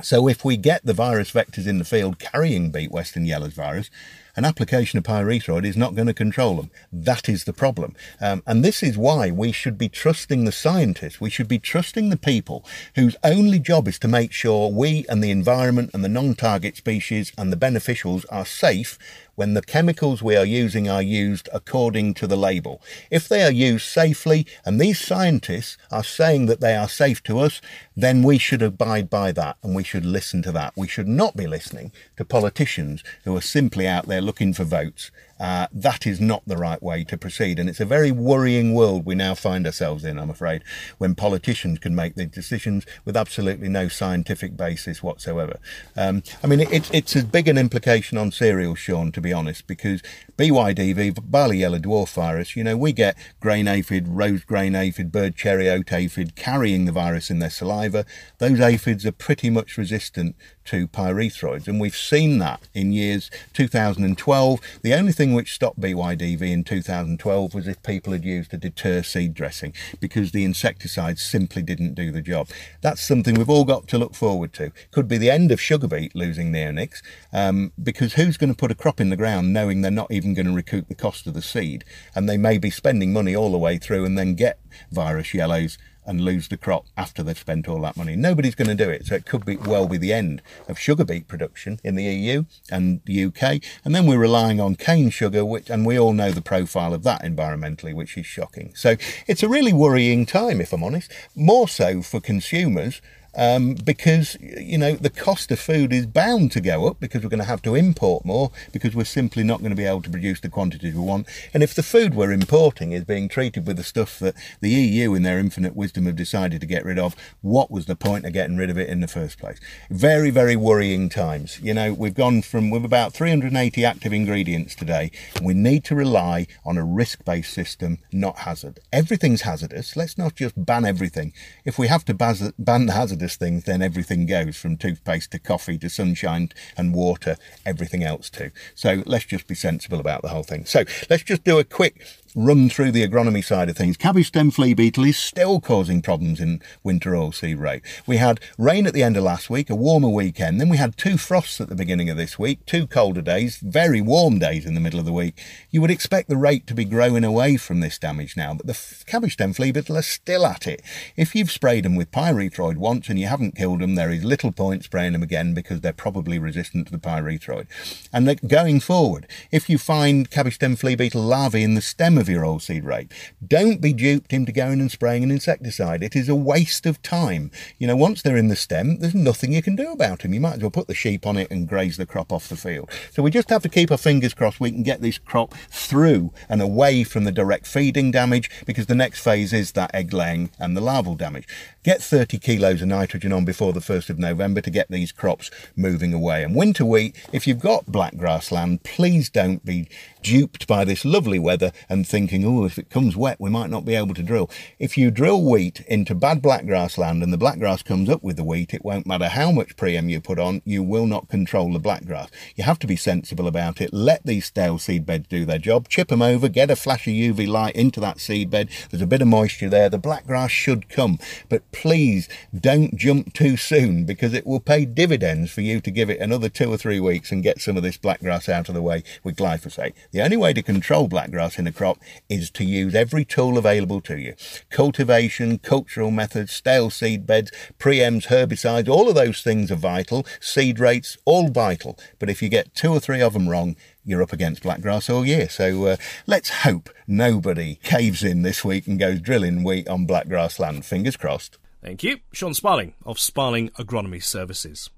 So 0.02 0.28
if 0.28 0.44
we 0.44 0.56
get 0.56 0.84
the 0.84 0.92
virus 0.92 1.32
vectors 1.32 1.66
in 1.66 1.78
the 1.78 1.84
field 1.84 2.18
carrying 2.18 2.70
beet 2.70 2.90
western 2.90 3.24
yellows 3.24 3.54
virus, 3.54 3.90
an 4.36 4.44
application 4.44 4.98
of 4.98 5.04
pyrethroid 5.04 5.64
is 5.64 5.78
not 5.78 5.94
going 5.94 6.06
to 6.06 6.12
control 6.14 6.56
them. 6.56 6.70
That 6.92 7.26
is 7.26 7.44
the 7.44 7.54
problem. 7.54 7.96
Um, 8.20 8.42
and 8.46 8.62
this 8.62 8.82
is 8.82 8.98
why 8.98 9.30
we 9.30 9.50
should 9.50 9.78
be 9.78 9.88
trusting 9.88 10.44
the 10.44 10.52
scientists. 10.52 11.20
We 11.20 11.30
should 11.30 11.48
be 11.48 11.58
trusting 11.58 12.10
the 12.10 12.18
people 12.18 12.62
whose 12.94 13.16
only 13.24 13.58
job 13.58 13.88
is 13.88 13.98
to 14.00 14.08
make 14.08 14.32
sure 14.32 14.70
we 14.70 15.06
and 15.08 15.24
the 15.24 15.30
environment 15.30 15.90
and 15.94 16.04
the 16.04 16.10
non-target 16.10 16.76
species 16.76 17.32
and 17.38 17.50
the 17.50 17.56
beneficials 17.56 18.26
are 18.28 18.44
safe 18.44 18.98
when 19.36 19.54
the 19.54 19.62
chemicals 19.62 20.22
we 20.22 20.36
are 20.36 20.44
using 20.44 20.88
are 20.88 21.02
used 21.02 21.48
according 21.52 22.14
to 22.14 22.26
the 22.26 22.36
label. 22.36 22.82
If 23.10 23.28
they 23.28 23.44
are 23.44 23.50
used 23.50 23.86
safely, 23.86 24.46
and 24.64 24.80
these 24.80 24.98
scientists 24.98 25.78
are 25.90 26.02
saying 26.02 26.46
that 26.46 26.60
they 26.60 26.74
are 26.74 26.88
safe 26.88 27.22
to 27.24 27.38
us, 27.38 27.60
then 27.96 28.22
we 28.22 28.38
should 28.38 28.62
abide 28.62 29.08
by 29.08 29.32
that 29.32 29.56
and 29.62 29.74
we 29.74 29.84
should 29.84 30.04
listen 30.04 30.42
to 30.42 30.52
that. 30.52 30.72
We 30.76 30.88
should 30.88 31.08
not 31.08 31.36
be 31.36 31.46
listening 31.46 31.92
to 32.16 32.24
politicians 32.24 33.04
who 33.24 33.36
are 33.36 33.42
simply 33.42 33.86
out 33.86 34.06
there 34.06 34.20
looking 34.20 34.52
for 34.52 34.64
votes 34.64 35.10
Uh, 35.38 35.66
that 35.72 36.06
is 36.06 36.20
not 36.20 36.42
the 36.46 36.56
right 36.56 36.82
way 36.82 37.04
to 37.04 37.18
proceed. 37.18 37.58
And 37.58 37.68
it's 37.68 37.80
a 37.80 37.84
very 37.84 38.10
worrying 38.10 38.74
world 38.74 39.04
we 39.04 39.14
now 39.14 39.34
find 39.34 39.66
ourselves 39.66 40.04
in, 40.04 40.18
I'm 40.18 40.30
afraid, 40.30 40.62
when 40.98 41.14
politicians 41.14 41.78
can 41.78 41.94
make 41.94 42.14
the 42.14 42.26
decisions 42.26 42.86
with 43.04 43.16
absolutely 43.16 43.68
no 43.68 43.88
scientific 43.88 44.56
basis 44.56 45.02
whatsoever. 45.02 45.58
Um, 45.96 46.22
I 46.42 46.46
mean, 46.46 46.60
it, 46.60 46.90
it's 46.94 47.14
as 47.16 47.24
big 47.24 47.48
an 47.48 47.58
implication 47.58 48.16
on 48.18 48.32
cereal, 48.32 48.74
Sean, 48.74 49.12
to 49.12 49.20
be 49.20 49.32
honest, 49.32 49.66
because 49.66 50.02
BYDV, 50.38 51.30
barley 51.30 51.58
yellow 51.58 51.78
dwarf 51.78 52.14
virus, 52.14 52.56
you 52.56 52.64
know, 52.64 52.76
we 52.76 52.92
get 52.92 53.16
grain 53.40 53.68
aphid, 53.68 54.08
rose 54.08 54.44
grain 54.44 54.74
aphid, 54.74 55.12
bird 55.12 55.36
cherry 55.36 55.68
oat 55.68 55.92
aphid 55.92 56.34
carrying 56.36 56.84
the 56.84 56.92
virus 56.92 57.30
in 57.30 57.38
their 57.38 57.50
saliva. 57.50 58.04
Those 58.38 58.60
aphids 58.60 59.04
are 59.06 59.12
pretty 59.12 59.50
much 59.50 59.76
resistant 59.76 60.36
to 60.66 60.88
pyrethroids. 60.88 61.68
And 61.68 61.80
we've 61.80 61.96
seen 61.96 62.38
that 62.38 62.60
in 62.74 62.92
years 62.92 63.30
2012. 63.54 64.60
The 64.82 64.94
only 64.94 65.12
thing 65.12 65.25
which 65.34 65.54
stopped 65.54 65.80
BYDV 65.80 66.42
in 66.42 66.64
2012 66.64 67.54
was 67.54 67.68
if 67.68 67.82
people 67.82 68.12
had 68.12 68.24
used 68.24 68.52
a 68.52 68.56
deter 68.56 69.02
seed 69.02 69.34
dressing 69.34 69.72
because 70.00 70.32
the 70.32 70.44
insecticides 70.44 71.22
simply 71.22 71.62
didn't 71.62 71.94
do 71.94 72.10
the 72.10 72.22
job. 72.22 72.48
That's 72.80 73.06
something 73.06 73.34
we've 73.34 73.50
all 73.50 73.64
got 73.64 73.88
to 73.88 73.98
look 73.98 74.14
forward 74.14 74.52
to. 74.54 74.72
Could 74.90 75.08
be 75.08 75.18
the 75.18 75.30
end 75.30 75.52
of 75.52 75.60
sugar 75.60 75.88
beet 75.88 76.14
losing 76.14 76.52
neonics 76.52 77.02
um, 77.32 77.72
because 77.82 78.14
who's 78.14 78.36
going 78.36 78.52
to 78.52 78.56
put 78.56 78.70
a 78.70 78.74
crop 78.74 79.00
in 79.00 79.10
the 79.10 79.16
ground 79.16 79.52
knowing 79.52 79.82
they're 79.82 79.90
not 79.90 80.10
even 80.10 80.34
going 80.34 80.46
to 80.46 80.52
recoup 80.52 80.88
the 80.88 80.94
cost 80.94 81.26
of 81.26 81.34
the 81.34 81.42
seed 81.42 81.84
and 82.14 82.28
they 82.28 82.36
may 82.36 82.58
be 82.58 82.70
spending 82.70 83.12
money 83.12 83.34
all 83.34 83.52
the 83.52 83.58
way 83.58 83.78
through 83.78 84.04
and 84.04 84.18
then 84.18 84.34
get 84.34 84.58
virus 84.90 85.34
yellows 85.34 85.78
and 86.06 86.20
lose 86.20 86.48
the 86.48 86.56
crop 86.56 86.86
after 86.96 87.22
they've 87.22 87.38
spent 87.38 87.68
all 87.68 87.80
that 87.82 87.96
money. 87.96 88.16
Nobody's 88.16 88.54
going 88.54 88.74
to 88.74 88.84
do 88.84 88.88
it. 88.88 89.06
So 89.06 89.14
it 89.14 89.26
could 89.26 89.44
be 89.44 89.56
well 89.56 89.86
be 89.86 89.98
the 89.98 90.12
end 90.12 90.42
of 90.68 90.78
sugar 90.78 91.04
beet 91.04 91.28
production 91.28 91.80
in 91.84 91.94
the 91.94 92.04
EU 92.04 92.44
and 92.70 93.00
the 93.04 93.24
UK. 93.24 93.60
And 93.84 93.94
then 93.94 94.06
we're 94.06 94.18
relying 94.18 94.60
on 94.60 94.76
cane 94.76 95.10
sugar, 95.10 95.44
which, 95.44 95.70
and 95.70 95.84
we 95.84 95.98
all 95.98 96.12
know 96.12 96.30
the 96.30 96.42
profile 96.42 96.94
of 96.94 97.02
that 97.02 97.22
environmentally, 97.22 97.94
which 97.94 98.16
is 98.16 98.26
shocking. 98.26 98.72
So 98.74 98.96
it's 99.26 99.42
a 99.42 99.48
really 99.48 99.72
worrying 99.72 100.26
time, 100.26 100.60
if 100.60 100.72
I'm 100.72 100.84
honest, 100.84 101.12
more 101.34 101.68
so 101.68 102.02
for 102.02 102.20
consumers 102.20 103.00
um, 103.36 103.74
because 103.74 104.36
you 104.40 104.78
know 104.78 104.92
the 104.94 105.10
cost 105.10 105.50
of 105.52 105.60
food 105.60 105.92
is 105.92 106.06
bound 106.06 106.50
to 106.52 106.60
go 106.60 106.86
up 106.88 106.98
because 106.98 107.22
we're 107.22 107.28
going 107.28 107.38
to 107.38 107.44
have 107.44 107.62
to 107.62 107.74
import 107.74 108.24
more 108.24 108.50
because 108.72 108.94
we're 108.94 109.04
simply 109.04 109.44
not 109.44 109.60
going 109.60 109.70
to 109.70 109.76
be 109.76 109.84
able 109.84 110.02
to 110.02 110.10
produce 110.10 110.40
the 110.40 110.48
quantities 110.48 110.94
we 110.94 111.00
want. 111.00 111.28
And 111.52 111.62
if 111.62 111.74
the 111.74 111.82
food 111.82 112.14
we're 112.14 112.32
importing 112.32 112.92
is 112.92 113.04
being 113.04 113.28
treated 113.28 113.66
with 113.66 113.76
the 113.76 113.84
stuff 113.84 114.18
that 114.18 114.34
the 114.60 114.70
EU, 114.70 115.14
in 115.14 115.22
their 115.22 115.38
infinite 115.38 115.76
wisdom, 115.76 116.06
have 116.06 116.16
decided 116.16 116.60
to 116.60 116.66
get 116.66 116.84
rid 116.84 116.98
of, 116.98 117.14
what 117.42 117.70
was 117.70 117.86
the 117.86 117.96
point 117.96 118.24
of 118.24 118.32
getting 118.32 118.56
rid 118.56 118.70
of 118.70 118.78
it 118.78 118.88
in 118.88 119.00
the 119.00 119.08
first 119.08 119.38
place? 119.38 119.58
Very, 119.90 120.30
very 120.30 120.56
worrying 120.56 121.08
times. 121.08 121.60
You 121.60 121.74
know, 121.74 121.92
we've 121.92 122.14
gone 122.14 122.42
from 122.42 122.70
with 122.70 122.84
about 122.84 123.12
380 123.12 123.84
active 123.84 124.12
ingredients 124.12 124.74
today. 124.74 125.10
We 125.42 125.54
need 125.54 125.84
to 125.84 125.94
rely 125.94 126.46
on 126.64 126.78
a 126.78 126.84
risk-based 126.84 127.52
system, 127.52 127.98
not 128.12 128.38
hazard. 128.38 128.80
Everything's 128.92 129.42
hazardous. 129.42 129.96
Let's 129.96 130.16
not 130.16 130.34
just 130.34 130.64
ban 130.64 130.84
everything. 130.84 131.32
If 131.64 131.78
we 131.78 131.88
have 131.88 132.04
to 132.06 132.14
ban 132.14 132.86
the 132.86 132.92
hazardous 132.92 133.25
things, 133.34 133.64
then 133.64 133.82
everything 133.82 134.26
goes 134.26 134.56
from 134.56 134.76
toothpaste 134.76 135.32
to 135.32 135.40
coffee 135.40 135.78
to 135.78 135.90
sunshine 135.90 136.50
and 136.76 136.94
water, 136.94 137.36
everything 137.64 138.04
else 138.04 138.30
too. 138.30 138.52
So 138.76 139.02
let's 139.06 139.24
just 139.24 139.48
be 139.48 139.56
sensible 139.56 139.98
about 139.98 140.22
the 140.22 140.28
whole 140.28 140.44
thing. 140.44 140.64
So 140.66 140.84
let's 141.10 141.24
just 141.24 141.42
do 141.42 141.58
a 141.58 141.64
quick 141.64 142.06
run 142.36 142.68
through 142.68 142.92
the 142.92 143.06
agronomy 143.06 143.42
side 143.42 143.70
of 143.70 143.76
things. 143.76 143.96
Cabbage 143.96 144.26
stem 144.28 144.50
flea 144.50 144.74
beetle 144.74 145.04
is 145.04 145.16
still 145.16 145.58
causing 145.58 146.02
problems 146.02 146.38
in 146.38 146.60
winter 146.84 147.12
oilseed 147.12 147.58
rape. 147.58 147.82
We 148.06 148.18
had 148.18 148.40
rain 148.58 148.86
at 148.86 148.92
the 148.92 149.02
end 149.02 149.16
of 149.16 149.24
last 149.24 149.48
week, 149.48 149.70
a 149.70 149.74
warmer 149.74 150.10
weekend. 150.10 150.60
Then 150.60 150.68
we 150.68 150.76
had 150.76 150.98
two 150.98 151.16
frosts 151.16 151.62
at 151.62 151.70
the 151.70 151.74
beginning 151.74 152.10
of 152.10 152.18
this 152.18 152.38
week, 152.38 152.66
two 152.66 152.86
colder 152.86 153.22
days, 153.22 153.56
very 153.56 154.02
warm 154.02 154.38
days 154.38 154.66
in 154.66 154.74
the 154.74 154.80
middle 154.80 155.00
of 155.00 155.06
the 155.06 155.14
week. 155.14 155.42
You 155.70 155.80
would 155.80 155.90
expect 155.90 156.28
the 156.28 156.36
rape 156.36 156.66
to 156.66 156.74
be 156.74 156.84
growing 156.84 157.24
away 157.24 157.56
from 157.56 157.80
this 157.80 157.98
damage 157.98 158.36
now, 158.36 158.52
but 158.52 158.66
the 158.66 158.78
cabbage 159.06 159.32
stem 159.32 159.54
flea 159.54 159.72
beetle 159.72 159.96
are 159.96 160.02
still 160.02 160.44
at 160.44 160.66
it. 160.66 160.82
If 161.16 161.34
you've 161.34 161.50
sprayed 161.50 161.86
them 161.86 161.96
with 161.96 162.12
pyrethroid 162.12 162.76
once 162.76 163.08
and 163.08 163.18
you 163.18 163.28
haven't 163.28 163.56
killed 163.56 163.80
them, 163.80 163.94
there 163.94 164.10
is 164.10 164.24
little 164.24 164.52
point 164.52 164.84
spraying 164.84 165.14
them 165.14 165.22
again 165.22 165.54
because 165.54 165.80
they're 165.80 165.94
probably 165.94 166.38
resistant 166.38 166.86
to 166.86 166.92
the 166.92 166.98
pyrethroid. 166.98 167.66
And 168.12 168.38
going 168.46 168.80
forward, 168.80 169.26
if 169.50 169.70
you 169.70 169.78
find 169.78 170.30
cabbage 170.30 170.56
stem 170.56 170.76
flea 170.76 170.96
beetle 170.96 171.22
larvae 171.22 171.62
in 171.62 171.72
the 171.72 171.80
stem 171.80 172.18
of 172.18 172.25
of 172.26 172.32
your 172.32 172.42
oilseed 172.42 172.84
rape. 172.84 173.12
Don't 173.46 173.80
be 173.80 173.92
duped 173.92 174.32
into 174.32 174.52
going 174.52 174.80
and 174.80 174.90
spraying 174.90 175.22
an 175.22 175.30
insecticide. 175.30 176.02
It 176.02 176.16
is 176.16 176.28
a 176.28 176.34
waste 176.34 176.86
of 176.86 177.00
time. 177.02 177.50
You 177.78 177.86
know, 177.86 177.96
once 177.96 178.22
they're 178.22 178.36
in 178.36 178.48
the 178.48 178.56
stem, 178.56 178.98
there's 178.98 179.14
nothing 179.14 179.52
you 179.52 179.62
can 179.62 179.76
do 179.76 179.92
about 179.92 180.20
them. 180.20 180.34
You 180.34 180.40
might 180.40 180.54
as 180.54 180.62
well 180.62 180.70
put 180.70 180.88
the 180.88 180.94
sheep 180.94 181.26
on 181.26 181.36
it 181.36 181.50
and 181.50 181.68
graze 181.68 181.96
the 181.96 182.06
crop 182.06 182.32
off 182.32 182.48
the 182.48 182.56
field. 182.56 182.90
So 183.12 183.22
we 183.22 183.30
just 183.30 183.50
have 183.50 183.62
to 183.62 183.68
keep 183.68 183.90
our 183.90 183.96
fingers 183.96 184.34
crossed 184.34 184.60
we 184.60 184.70
can 184.70 184.82
get 184.82 185.00
this 185.00 185.18
crop 185.18 185.54
through 185.70 186.32
and 186.48 186.60
away 186.60 187.04
from 187.04 187.24
the 187.24 187.32
direct 187.32 187.66
feeding 187.66 188.10
damage 188.10 188.50
because 188.66 188.86
the 188.86 188.94
next 188.94 189.22
phase 189.22 189.52
is 189.52 189.72
that 189.72 189.94
egg 189.94 190.12
laying 190.12 190.50
and 190.58 190.76
the 190.76 190.80
larval 190.80 191.14
damage. 191.14 191.46
Get 191.86 192.02
30 192.02 192.40
kilos 192.40 192.82
of 192.82 192.88
nitrogen 192.88 193.32
on 193.32 193.44
before 193.44 193.72
the 193.72 193.78
1st 193.78 194.10
of 194.10 194.18
November 194.18 194.60
to 194.60 194.70
get 194.70 194.90
these 194.90 195.12
crops 195.12 195.52
moving 195.76 196.12
away. 196.12 196.42
And 196.42 196.52
winter 196.52 196.84
wheat, 196.84 197.14
if 197.32 197.46
you've 197.46 197.60
got 197.60 197.86
black 197.86 198.16
grassland, 198.16 198.82
please 198.82 199.30
don't 199.30 199.64
be 199.64 199.88
duped 200.20 200.66
by 200.66 200.84
this 200.84 201.04
lovely 201.04 201.38
weather 201.38 201.70
and 201.88 202.04
thinking, 202.04 202.44
oh, 202.44 202.64
if 202.64 202.76
it 202.76 202.90
comes 202.90 203.16
wet, 203.16 203.36
we 203.38 203.50
might 203.50 203.70
not 203.70 203.84
be 203.84 203.94
able 203.94 204.14
to 204.14 204.24
drill. 204.24 204.50
If 204.80 204.98
you 204.98 205.12
drill 205.12 205.40
wheat 205.44 205.82
into 205.82 206.16
bad 206.16 206.42
black 206.42 206.66
grassland 206.66 207.22
and 207.22 207.32
the 207.32 207.38
black 207.38 207.60
grass 207.60 207.84
comes 207.84 208.08
up 208.08 208.24
with 208.24 208.34
the 208.34 208.42
wheat, 208.42 208.74
it 208.74 208.84
won't 208.84 209.06
matter 209.06 209.28
how 209.28 209.52
much 209.52 209.76
preem 209.76 210.10
you 210.10 210.20
put 210.20 210.40
on, 210.40 210.62
you 210.64 210.82
will 210.82 211.06
not 211.06 211.28
control 211.28 211.72
the 211.72 211.78
black 211.78 212.04
grass. 212.04 212.28
You 212.56 212.64
have 212.64 212.80
to 212.80 212.88
be 212.88 212.96
sensible 212.96 213.46
about 213.46 213.80
it. 213.80 213.90
Let 213.92 214.26
these 214.26 214.46
stale 214.46 214.80
seed 214.80 215.06
beds 215.06 215.28
do 215.28 215.44
their 215.44 215.60
job. 215.60 215.88
Chip 215.88 216.08
them 216.08 216.22
over, 216.22 216.48
get 216.48 216.68
a 216.68 216.74
flash 216.74 217.06
of 217.06 217.12
UV 217.12 217.46
light 217.46 217.76
into 217.76 218.00
that 218.00 218.18
seed 218.18 218.50
bed. 218.50 218.70
There's 218.90 219.02
a 219.02 219.06
bit 219.06 219.22
of 219.22 219.28
moisture 219.28 219.68
there. 219.68 219.88
The 219.88 219.98
black 219.98 220.26
grass 220.26 220.50
should 220.50 220.88
come. 220.88 221.20
But 221.48 221.70
please 221.76 222.26
don't 222.58 222.96
jump 222.96 223.34
too 223.34 223.54
soon 223.56 224.04
because 224.06 224.32
it 224.32 224.46
will 224.46 224.60
pay 224.60 224.86
dividends 224.86 225.50
for 225.50 225.60
you 225.60 225.78
to 225.78 225.90
give 225.90 226.08
it 226.08 226.20
another 226.20 226.48
two 226.48 226.72
or 226.72 226.78
three 226.78 226.98
weeks 226.98 227.30
and 227.30 227.42
get 227.42 227.60
some 227.60 227.76
of 227.76 227.82
this 227.82 227.98
black 227.98 228.20
grass 228.20 228.48
out 228.48 228.70
of 228.70 228.74
the 228.74 228.80
way 228.80 229.02
with 229.22 229.36
glyphosate. 229.36 229.92
The 230.10 230.22
only 230.22 230.38
way 230.38 230.54
to 230.54 230.62
control 230.62 231.06
black 231.06 231.30
grass 231.30 231.58
in 231.58 231.66
a 231.66 231.72
crop 231.72 231.98
is 232.30 232.50
to 232.52 232.64
use 232.64 232.94
every 232.94 233.26
tool 233.26 233.58
available 233.58 234.00
to 234.02 234.18
you. 234.18 234.34
Cultivation, 234.70 235.58
cultural 235.58 236.10
methods, 236.10 236.52
stale 236.52 236.88
seed 236.88 237.26
beds, 237.26 237.52
preems, 237.78 238.28
herbicides, 238.28 238.88
all 238.88 239.08
of 239.08 239.14
those 239.14 239.42
things 239.42 239.70
are 239.70 239.76
vital. 239.76 240.26
Seed 240.40 240.80
rates, 240.80 241.18
all 241.26 241.48
vital. 241.48 241.98
But 242.18 242.30
if 242.30 242.40
you 242.40 242.48
get 242.48 242.74
two 242.74 242.92
or 242.92 243.00
three 243.00 243.20
of 243.20 243.34
them 243.34 243.50
wrong, 243.50 243.76
you're 244.02 244.22
up 244.22 244.32
against 244.32 244.62
black 244.62 244.80
grass 244.80 245.10
all 245.10 245.26
year. 245.26 245.48
So 245.48 245.86
uh, 245.86 245.96
let's 246.26 246.62
hope 246.62 246.88
nobody 247.06 247.74
caves 247.82 248.22
in 248.22 248.42
this 248.42 248.64
week 248.64 248.86
and 248.86 248.98
goes 248.98 249.20
drilling 249.20 249.62
wheat 249.62 249.88
on 249.88 250.06
black 250.06 250.28
grass 250.28 250.58
land. 250.58 250.86
Fingers 250.86 251.16
crossed. 251.16 251.58
Thank 251.82 252.02
you. 252.02 252.18
Sean 252.32 252.54
Sparling 252.54 252.94
of 253.04 253.18
Sparling 253.18 253.70
Agronomy 253.70 254.22
Services. 254.22 254.90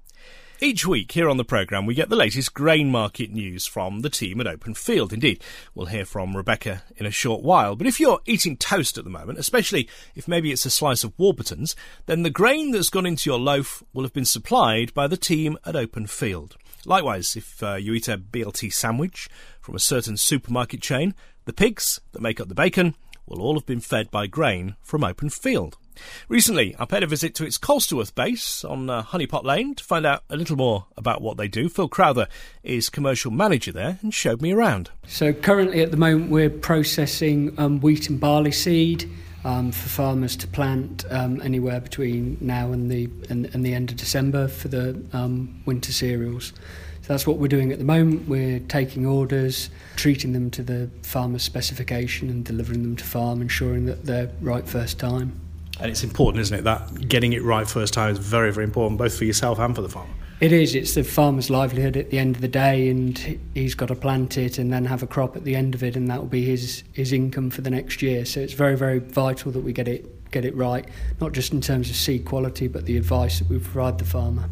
Each 0.61 0.85
week 0.85 1.13
here 1.13 1.29
on 1.29 1.37
the 1.37 1.45
programme, 1.45 1.85
we 1.85 1.93
get 1.93 2.09
the 2.09 2.17
latest 2.17 2.53
grain 2.53 2.91
market 2.91 3.31
news 3.31 3.65
from 3.65 4.01
the 4.01 4.09
team 4.09 4.41
at 4.41 4.47
Open 4.47 4.73
Field. 4.73 5.13
Indeed, 5.13 5.41
we'll 5.73 5.85
hear 5.85 6.03
from 6.03 6.35
Rebecca 6.35 6.83
in 6.97 7.05
a 7.05 7.11
short 7.11 7.43
while. 7.43 7.77
But 7.77 7.87
if 7.87 7.97
you're 7.97 8.19
eating 8.25 8.57
toast 8.57 8.97
at 8.97 9.05
the 9.05 9.09
moment, 9.09 9.39
especially 9.39 9.87
if 10.15 10.27
maybe 10.27 10.51
it's 10.51 10.65
a 10.65 10.69
slice 10.69 11.05
of 11.05 11.13
Warburton's, 11.17 11.77
then 12.07 12.23
the 12.23 12.29
grain 12.29 12.71
that's 12.71 12.89
gone 12.89 13.05
into 13.05 13.29
your 13.29 13.39
loaf 13.39 13.83
will 13.93 14.03
have 14.03 14.11
been 14.11 14.25
supplied 14.25 14.93
by 14.93 15.07
the 15.07 15.15
team 15.15 15.57
at 15.63 15.77
Open 15.77 16.07
Field. 16.07 16.57
Likewise, 16.85 17.37
if 17.37 17.63
uh, 17.63 17.75
you 17.75 17.93
eat 17.93 18.09
a 18.09 18.17
BLT 18.17 18.73
sandwich 18.73 19.29
from 19.61 19.75
a 19.75 19.79
certain 19.79 20.17
supermarket 20.17 20.81
chain, 20.81 21.15
the 21.45 21.53
pigs 21.53 22.01
that 22.11 22.21
make 22.21 22.41
up 22.41 22.49
the 22.49 22.53
bacon 22.53 22.95
will 23.25 23.41
all 23.41 23.53
have 23.53 23.65
been 23.65 23.79
fed 23.79 24.11
by 24.11 24.27
grain 24.27 24.75
from 24.81 25.05
Open 25.05 25.29
Field. 25.29 25.77
Recently, 26.27 26.75
I 26.77 26.85
paid 26.85 27.03
a 27.03 27.07
visit 27.07 27.33
to 27.35 27.45
its 27.45 27.57
Colsterworth 27.57 28.13
base 28.13 28.63
on 28.63 28.89
uh, 28.89 29.03
Honeypot 29.03 29.43
Lane 29.43 29.75
to 29.75 29.83
find 29.83 30.05
out 30.05 30.23
a 30.29 30.37
little 30.37 30.55
more 30.55 30.85
about 30.97 31.21
what 31.21 31.37
they 31.37 31.47
do. 31.47 31.69
Phil 31.69 31.87
Crowther 31.87 32.27
is 32.63 32.89
commercial 32.89 33.31
manager 33.31 33.71
there 33.71 33.99
and 34.01 34.13
showed 34.13 34.41
me 34.41 34.51
around. 34.51 34.91
So, 35.07 35.33
currently 35.33 35.81
at 35.81 35.91
the 35.91 35.97
moment, 35.97 36.29
we're 36.29 36.49
processing 36.49 37.53
um, 37.57 37.79
wheat 37.79 38.09
and 38.09 38.19
barley 38.19 38.51
seed. 38.51 39.09
Um, 39.45 39.71
for 39.71 39.87
farmers 39.87 40.35
to 40.35 40.47
plant 40.47 41.05
um, 41.09 41.41
anywhere 41.41 41.79
between 41.79 42.37
now 42.41 42.73
and 42.73 42.91
the 42.91 43.09
and, 43.29 43.45
and, 43.53 43.65
the 43.65 43.73
end 43.73 43.89
of 43.89 43.95
December 43.95 44.49
for 44.49 44.67
the 44.67 45.01
um, 45.13 45.61
winter 45.65 45.93
cereals. 45.93 46.51
So 47.09 47.13
that's 47.13 47.25
what 47.25 47.37
we're 47.37 47.47
doing 47.47 47.71
at 47.71 47.79
the 47.79 47.85
moment. 47.85 48.27
We're 48.27 48.59
taking 48.59 49.05
orders, 49.05 49.69
treating 49.95 50.33
them 50.33 50.51
to 50.51 50.61
the 50.61 50.89
farmer's 51.03 51.41
specification, 51.41 52.29
and 52.29 52.43
delivering 52.43 52.83
them 52.83 52.97
to 52.97 53.03
farm, 53.05 53.41
ensuring 53.41 53.85
that 53.85 54.05
they're 54.05 54.29
right 54.41 54.67
first 54.67 54.99
time. 54.99 55.39
And 55.79 55.89
it's 55.89 56.03
important, 56.03 56.41
isn't 56.41 56.59
it? 56.59 56.63
That 56.63 57.07
getting 57.07 57.33
it 57.33 57.43
right 57.43 57.67
first 57.67 57.93
time 57.93 58.11
is 58.11 58.17
very, 58.17 58.51
very 58.51 58.65
important, 58.65 58.97
both 58.97 59.17
for 59.17 59.25
yourself 59.25 59.59
and 59.59 59.75
for 59.75 59.81
the 59.81 59.89
farmer. 59.89 60.13
It 60.39 60.53
is. 60.53 60.73
It's 60.73 60.93
the 60.93 61.03
farmer's 61.03 61.49
livelihood 61.49 61.97
at 61.97 62.11
the 62.11 62.19
end 62.19 62.35
of 62.35 62.41
the 62.41 62.47
day, 62.47 62.89
and 62.89 63.39
he's 63.53 63.75
got 63.75 63.87
to 63.87 63.95
plant 63.95 64.37
it 64.37 64.57
and 64.57 64.71
then 64.71 64.85
have 64.85 65.03
a 65.03 65.07
crop 65.07 65.35
at 65.35 65.43
the 65.43 65.55
end 65.55 65.75
of 65.75 65.83
it, 65.83 65.97
and 65.97 66.09
that 66.09 66.19
will 66.19 66.27
be 66.27 66.45
his 66.45 66.83
his 66.93 67.11
income 67.11 67.49
for 67.49 67.61
the 67.61 67.69
next 67.69 68.01
year. 68.01 68.23
So 68.25 68.39
it's 68.39 68.53
very, 68.53 68.77
very 68.77 68.99
vital 68.99 69.51
that 69.51 69.59
we 69.61 69.73
get 69.73 69.87
it 69.87 70.31
get 70.31 70.45
it 70.45 70.55
right, 70.55 70.85
not 71.19 71.33
just 71.33 71.51
in 71.53 71.59
terms 71.59 71.89
of 71.89 71.95
seed 71.95 72.23
quality, 72.23 72.67
but 72.67 72.85
the 72.85 72.95
advice 72.95 73.39
that 73.39 73.49
we 73.49 73.59
provide 73.59 73.97
the 73.97 74.05
farmer. 74.05 74.49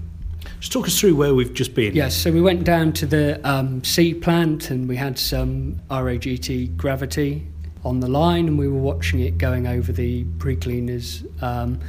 Just 0.60 0.72
talk 0.72 0.88
us 0.88 1.00
through 1.00 1.15
where 1.15 1.36
we've 1.36 1.53
just 1.53 1.75
been. 1.75 1.93
Yes, 1.93 2.15
so 2.15 2.31
we 2.31 2.41
went 2.41 2.63
down 2.63 2.93
to 2.93 3.05
the 3.05 3.48
um, 3.48 3.84
seed 3.84 4.22
plant 4.22 4.72
and 4.72 4.88
we 4.88 4.96
had 4.96 5.19
some 5.19 5.79
RAGT 5.89 6.75
gravity 6.77 7.46
on 7.84 8.00
the 8.00 8.07
line 8.07 8.48
and 8.48 8.57
we 8.57 8.67
were 8.67 8.79
watching 8.79 9.19
it 9.19 9.38
going 9.38 9.67
over 9.67 9.91
the 9.91 10.24
pre-cleaners 10.39 11.24
um, 11.41 11.79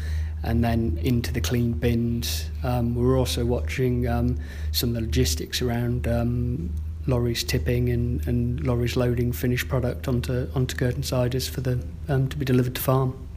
and 0.42 0.62
then 0.64 0.99
into 1.02 1.33
the 1.33 1.40
clean 1.40 1.73
bins. 1.73 2.50
Um, 2.62 2.95
we 2.95 3.04
were 3.04 3.16
also 3.16 3.45
watching 3.45 4.07
um, 4.07 4.38
some 4.73 4.90
of 4.90 4.95
the 4.95 5.00
logistics 5.00 5.61
around 5.62 6.07
um, 6.07 6.73
lorries 7.07 7.42
tipping 7.42 7.88
and, 7.88 8.26
and 8.28 8.64
lorries 8.64 8.97
loading 8.97 9.33
finished 9.33 9.68
product 9.68 10.07
onto 10.09 10.49
onto 10.54 10.76
curtain 10.76 11.02
siders 11.02 11.49
for 11.49 11.61
the 11.62 11.83
um, 12.09 12.28
to 12.28 12.37
be 12.37 12.45
delivered 12.45 12.75
to 12.75 12.80
farm. 12.80 13.28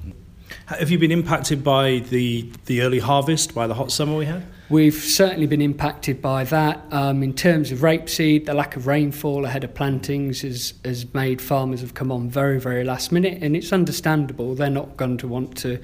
Have 0.65 0.91
you 0.91 0.99
been 0.99 1.11
impacted 1.11 1.63
by 1.63 1.99
the 2.09 2.51
the 2.65 2.81
early 2.81 2.99
harvest, 2.99 3.55
by 3.55 3.67
the 3.67 3.73
hot 3.73 3.91
summer 3.91 4.15
we 4.15 4.25
had? 4.25 4.43
We've 4.71 4.93
certainly 4.93 5.47
been 5.47 5.61
impacted 5.61 6.21
by 6.21 6.45
that. 6.45 6.81
Um, 6.91 7.23
in 7.23 7.33
terms 7.33 7.73
of 7.73 7.79
rapeseed, 7.79 8.45
the 8.45 8.53
lack 8.53 8.77
of 8.77 8.87
rainfall 8.87 9.43
ahead 9.43 9.65
of 9.65 9.73
plantings 9.73 10.43
has, 10.43 10.75
has 10.85 11.13
made 11.13 11.41
farmers 11.41 11.81
have 11.81 11.93
come 11.93 12.09
on 12.09 12.29
very, 12.29 12.57
very 12.57 12.85
last 12.85 13.11
minute, 13.11 13.43
and 13.43 13.53
it's 13.53 13.73
understandable. 13.73 14.55
They're 14.55 14.69
not 14.69 14.95
going 14.95 15.17
to 15.17 15.27
want 15.27 15.57
to 15.57 15.77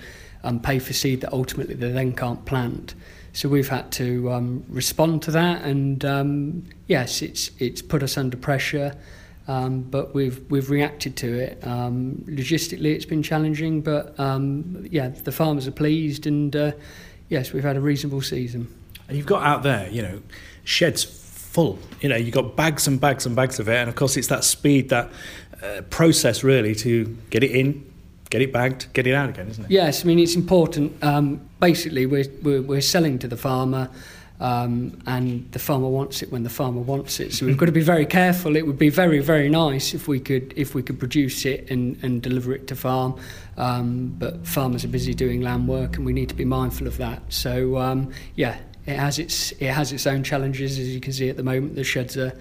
um, 0.45 0.61
pay 0.61 0.79
for 0.79 0.93
seed 0.93 1.19
that 1.19 1.33
ultimately 1.33 1.75
they 1.75 1.91
then 1.91 2.13
can't 2.13 2.45
plant. 2.45 2.95
So 3.33 3.49
we've 3.49 3.67
had 3.67 3.91
to 3.91 4.31
um, 4.31 4.63
respond 4.69 5.21
to 5.23 5.31
that, 5.31 5.63
and 5.63 6.05
um, 6.05 6.63
yes, 6.87 7.21
it's 7.21 7.51
it's 7.59 7.81
put 7.81 8.03
us 8.03 8.17
under 8.17 8.37
pressure, 8.37 8.95
um, 9.49 9.81
but 9.81 10.15
we've 10.15 10.49
we've 10.49 10.69
reacted 10.69 11.17
to 11.17 11.37
it. 11.37 11.59
Um, 11.67 12.23
logistically, 12.25 12.95
it's 12.95 13.05
been 13.05 13.21
challenging, 13.21 13.81
but 13.81 14.17
um, 14.17 14.87
yeah, 14.89 15.09
the 15.09 15.33
farmers 15.33 15.67
are 15.67 15.71
pleased, 15.71 16.25
and 16.25 16.55
uh, 16.55 16.71
yes, 17.29 17.53
we've 17.53 17.63
had 17.63 17.77
a 17.77 17.81
reasonable 17.81 18.21
season. 18.21 18.73
And 19.07 19.17
you've 19.17 19.25
got 19.25 19.43
out 19.43 19.63
there, 19.63 19.89
you 19.89 20.01
know, 20.01 20.21
sheds 20.63 21.03
full. 21.03 21.79
You 22.01 22.09
know, 22.09 22.15
you've 22.15 22.33
got 22.33 22.55
bags 22.55 22.87
and 22.87 22.99
bags 22.99 23.25
and 23.25 23.35
bags 23.35 23.59
of 23.59 23.69
it, 23.69 23.75
and 23.75 23.89
of 23.89 23.95
course, 23.95 24.17
it's 24.17 24.27
that 24.27 24.43
speed, 24.43 24.89
that 24.89 25.09
uh, 25.63 25.81
process 25.89 26.43
really 26.43 26.75
to 26.75 27.17
get 27.29 27.43
it 27.43 27.51
in, 27.51 27.83
get 28.29 28.41
it 28.41 28.51
bagged, 28.51 28.91
get 28.93 29.07
it 29.07 29.13
out 29.13 29.29
again, 29.29 29.47
isn't 29.47 29.65
it? 29.65 29.71
Yes, 29.71 30.03
I 30.03 30.07
mean 30.07 30.19
it's 30.19 30.35
important. 30.35 31.01
Um, 31.03 31.41
basically, 31.59 32.05
we're, 32.05 32.25
we're 32.43 32.61
we're 32.61 32.81
selling 32.81 33.17
to 33.19 33.27
the 33.27 33.37
farmer. 33.37 33.89
Um, 34.39 35.01
and 35.07 35.51
the 35.51 35.57
farmer 35.57 35.87
wants 35.87 36.21
it 36.21 36.31
when 36.31 36.43
the 36.43 36.49
farmer 36.49 36.81
wants 36.81 37.19
it. 37.19 37.33
So 37.33 37.47
we've 37.47 37.57
got 37.57 37.65
to 37.65 37.71
be 37.71 37.81
very 37.81 38.05
careful. 38.05 38.55
It 38.55 38.67
would 38.67 38.77
be 38.77 38.89
very, 38.89 39.19
very 39.19 39.49
nice 39.49 39.95
if 39.95 40.07
we 40.07 40.19
could 40.19 40.53
if 40.55 40.75
we 40.75 40.83
could 40.83 40.99
produce 40.99 41.43
it 41.45 41.71
and, 41.71 41.97
and 42.03 42.21
deliver 42.21 42.53
it 42.53 42.67
to 42.67 42.75
farm. 42.75 43.19
Um, 43.57 44.15
but 44.19 44.45
farmers 44.45 44.85
are 44.85 44.89
busy 44.89 45.15
doing 45.15 45.41
land 45.41 45.67
work, 45.67 45.97
and 45.97 46.05
we 46.05 46.13
need 46.13 46.29
to 46.29 46.35
be 46.35 46.45
mindful 46.45 46.85
of 46.85 46.97
that. 46.97 47.21
So 47.29 47.77
um, 47.77 48.11
yeah, 48.35 48.59
it 48.85 48.97
has 48.97 49.17
its 49.17 49.53
it 49.53 49.71
has 49.71 49.91
its 49.91 50.05
own 50.05 50.23
challenges, 50.23 50.77
as 50.77 50.93
you 50.93 50.99
can 50.99 51.13
see 51.13 51.29
at 51.29 51.37
the 51.37 51.43
moment. 51.43 51.75
The 51.75 51.83
sheds 51.83 52.15
are 52.15 52.31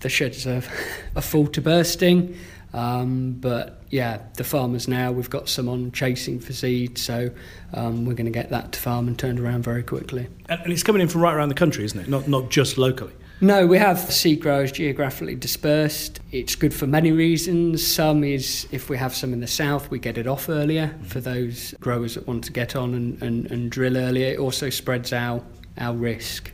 the 0.00 0.08
sheds 0.08 0.46
are, 0.46 0.62
are 1.16 1.22
full 1.22 1.46
to 1.48 1.60
bursting. 1.60 2.38
Um, 2.74 3.34
but 3.34 3.80
yeah, 3.90 4.18
the 4.36 4.42
farmers 4.42 4.88
now, 4.88 5.12
we've 5.12 5.30
got 5.30 5.48
some 5.48 5.68
on 5.68 5.92
chasing 5.92 6.40
for 6.40 6.52
seed, 6.52 6.98
so 6.98 7.30
um, 7.72 8.04
we're 8.04 8.14
going 8.14 8.26
to 8.26 8.32
get 8.32 8.50
that 8.50 8.72
to 8.72 8.80
farm 8.80 9.06
and 9.06 9.16
turned 9.16 9.38
around 9.38 9.62
very 9.62 9.84
quickly. 9.84 10.26
And, 10.48 10.72
it's 10.72 10.82
coming 10.82 11.00
in 11.00 11.08
from 11.08 11.20
right 11.20 11.34
around 11.34 11.50
the 11.50 11.54
country, 11.54 11.84
isn't 11.84 12.00
it? 12.00 12.08
Not, 12.08 12.26
not 12.26 12.50
just 12.50 12.76
locally. 12.76 13.12
No, 13.40 13.66
we 13.66 13.78
have 13.78 13.98
seed 13.98 14.40
growers 14.40 14.72
geographically 14.72 15.36
dispersed. 15.36 16.20
It's 16.32 16.56
good 16.56 16.74
for 16.74 16.86
many 16.86 17.12
reasons. 17.12 17.86
Some 17.86 18.24
is 18.24 18.66
if 18.72 18.88
we 18.88 18.96
have 18.96 19.14
some 19.14 19.32
in 19.32 19.40
the 19.40 19.46
south, 19.46 19.90
we 19.90 20.00
get 20.00 20.18
it 20.18 20.26
off 20.26 20.48
earlier 20.48 20.96
for 21.02 21.20
those 21.20 21.74
growers 21.80 22.14
that 22.14 22.26
want 22.26 22.44
to 22.44 22.52
get 22.52 22.74
on 22.74 22.94
and, 22.94 23.22
and, 23.22 23.50
and 23.50 23.70
drill 23.70 23.96
earlier. 23.96 24.32
It 24.32 24.38
also 24.38 24.70
spreads 24.70 25.12
our, 25.12 25.42
our 25.78 25.94
risk. 25.94 26.50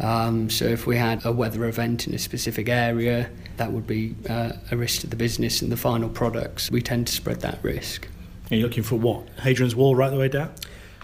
Um, 0.00 0.50
so 0.50 0.64
if 0.64 0.86
we 0.86 0.96
had 0.96 1.24
a 1.24 1.32
weather 1.32 1.64
event 1.66 2.06
in 2.06 2.14
a 2.14 2.18
specific 2.18 2.68
area, 2.68 3.30
that 3.56 3.72
would 3.72 3.86
be 3.86 4.16
uh, 4.28 4.52
a 4.70 4.76
risk 4.76 5.02
to 5.02 5.06
the 5.06 5.16
business 5.16 5.62
and 5.62 5.70
the 5.70 5.76
final 5.76 6.08
products. 6.08 6.70
We 6.70 6.82
tend 6.82 7.06
to 7.06 7.12
spread 7.12 7.40
that 7.42 7.58
risk. 7.62 8.08
Are 8.50 8.56
you 8.56 8.62
looking 8.62 8.82
for 8.82 8.96
what? 8.96 9.28
Hadrian's 9.38 9.76
Wall 9.76 9.94
right 9.94 10.10
the 10.10 10.18
way 10.18 10.28
down? 10.28 10.52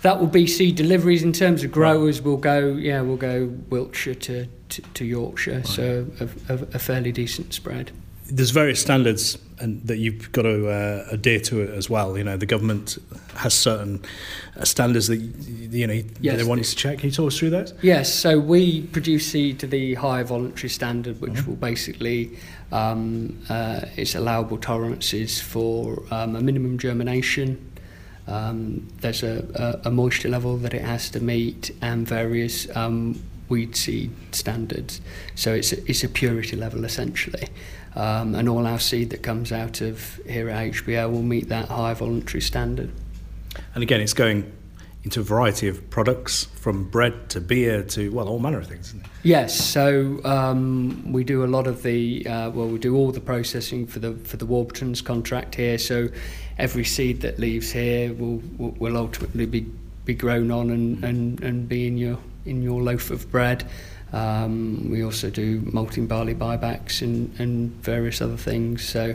That 0.03 0.19
will 0.19 0.27
be 0.27 0.47
seed 0.47 0.77
deliveries 0.77 1.23
in 1.23 1.33
terms 1.33 1.63
of 1.63 1.71
growers. 1.73 2.23
We'll 2.23 2.39
go, 2.39 2.69
yeah, 2.73 3.03
we'll 3.03 3.17
go 3.17 3.47
Wiltshire 3.69 4.15
to, 4.15 4.47
to, 4.47 4.83
to 4.83 5.05
Yorkshire, 5.05 5.57
right. 5.57 5.67
so 5.67 6.07
a, 6.21 6.55
a, 6.55 6.57
a 6.75 6.79
fairly 6.79 7.13
decent 7.13 7.53
spread 7.53 7.93
there's 8.31 8.51
various 8.51 8.81
standards 8.81 9.39
and 9.59 9.87
that 9.87 9.99
you've 9.99 10.33
got 10.33 10.43
to 10.43 10.69
uh, 10.69 11.07
adhere 11.11 11.41
to 11.41 11.61
it 11.61 11.71
as 11.71 11.91
well. 11.91 12.17
You 12.17 12.25
know, 12.25 12.37
the 12.37 12.47
government 12.47 12.99
has 13.37 13.53
certain 13.55 14.03
uh, 14.57 14.65
standards 14.65 15.09
that 15.09 15.17
you 15.17 15.87
know 15.87 16.03
yes, 16.21 16.39
they 16.39 16.45
want 16.45 16.59
you 16.59 16.65
to 16.65 16.77
check. 16.77 16.99
Can 16.99 17.11
you 17.11 17.15
talk 17.15 17.29
us 17.29 17.39
through 17.39 17.51
those? 17.51 17.75
Yes. 17.83 18.13
So 18.13 18.39
we 18.39 18.83
produce 18.83 19.27
seed 19.31 19.59
to 19.61 19.67
the 19.67 19.95
high 19.95 20.23
voluntary 20.23 20.71
standard, 20.71 21.21
which 21.21 21.33
mm-hmm. 21.33 21.51
will 21.51 21.57
basically 21.57 22.39
um, 22.73 23.39
uh, 23.49 23.83
it's 23.97 24.15
allowable 24.15 24.59
tolerances 24.59 25.41
for 25.41 26.03
um, 26.11 26.37
a 26.37 26.41
minimum 26.41 26.79
germination. 26.79 27.67
Um, 28.27 28.89
there's 29.01 29.25
a, 29.25 29.81
a, 29.85 29.89
a, 29.89 29.91
moisture 29.91 30.29
level 30.29 30.57
that 30.59 30.73
it 30.73 30.83
has 30.83 31.11
to 31.11 31.21
meet 31.21 31.73
and 31.83 32.07
various 32.07 32.69
um, 32.77 33.21
weed 33.49 33.75
seed 33.75 34.13
standards. 34.31 35.01
So 35.35 35.53
it's 35.53 35.73
a, 35.73 35.91
it's 35.91 36.05
a 36.05 36.09
purity 36.09 36.55
level 36.55 36.85
essentially 36.85 37.49
um, 37.95 38.35
and 38.35 38.49
all 38.49 38.67
our 38.67 38.79
seed 38.79 39.11
that 39.11 39.23
comes 39.23 39.53
out 39.53 39.81
of 39.81 40.21
here 40.27 40.49
at 40.49 40.73
HBL 40.73 41.11
will 41.11 41.23
meet 41.23 41.49
that 41.49 41.69
high 41.69 41.95
voluntary 41.95 42.41
standard. 42.41 42.91
And 43.75 43.83
again, 43.83 44.01
it's 44.01 44.15
going 44.15 44.53
into 45.03 45.21
a 45.21 45.23
variety 45.23 45.67
of 45.67 45.89
products 45.91 46.45
from 46.45 46.85
bread 46.91 47.31
to 47.31 47.41
beer 47.41 47.83
to 47.83 48.11
well 48.11 48.29
all 48.29 48.39
manner 48.39 48.59
of 48.59 48.67
things 48.67 48.95
yes 49.23 49.59
so 49.59 50.23
um, 50.27 51.11
we 51.11 51.25
do 51.25 51.43
a 51.43 51.47
lot 51.47 51.67
of 51.67 51.83
the 51.83 52.27
uh, 52.27 52.51
well 52.51 52.69
we 52.69 52.79
do 52.79 52.95
all 52.95 53.11
the 53.11 53.21
processing 53.21 53.87
for 53.87 53.99
the 53.99 54.13
for 54.13 54.37
the 54.37 54.47
Warburtons 54.47 55.01
contract 55.01 55.55
here. 55.55 55.79
So 55.79 56.09
every 56.59 56.85
seed 56.85 57.21
that 57.23 57.39
leaves 57.39 57.71
here 57.71 58.13
will 58.15 58.43
will, 58.59 58.73
will 58.73 58.97
ultimately 58.97 59.47
be 59.47 59.67
be 60.05 60.15
grown 60.15 60.51
on 60.51 60.71
and, 60.71 61.05
and, 61.05 61.43
and 61.43 61.69
be 61.69 61.87
in 61.87 61.97
your 61.97 62.19
in 62.45 62.63
your 62.63 62.83
loaf 62.83 63.11
of 63.11 63.31
bread 63.31 63.65
um, 64.13 64.91
we 64.91 65.05
also 65.05 65.31
do 65.31 65.63
malting 65.73 66.07
barley 66.07 66.35
buybacks 66.35 67.03
and, 67.03 67.39
and 67.39 67.71
various 67.83 68.21
other 68.21 68.37
things. 68.37 68.85
So, 68.85 69.15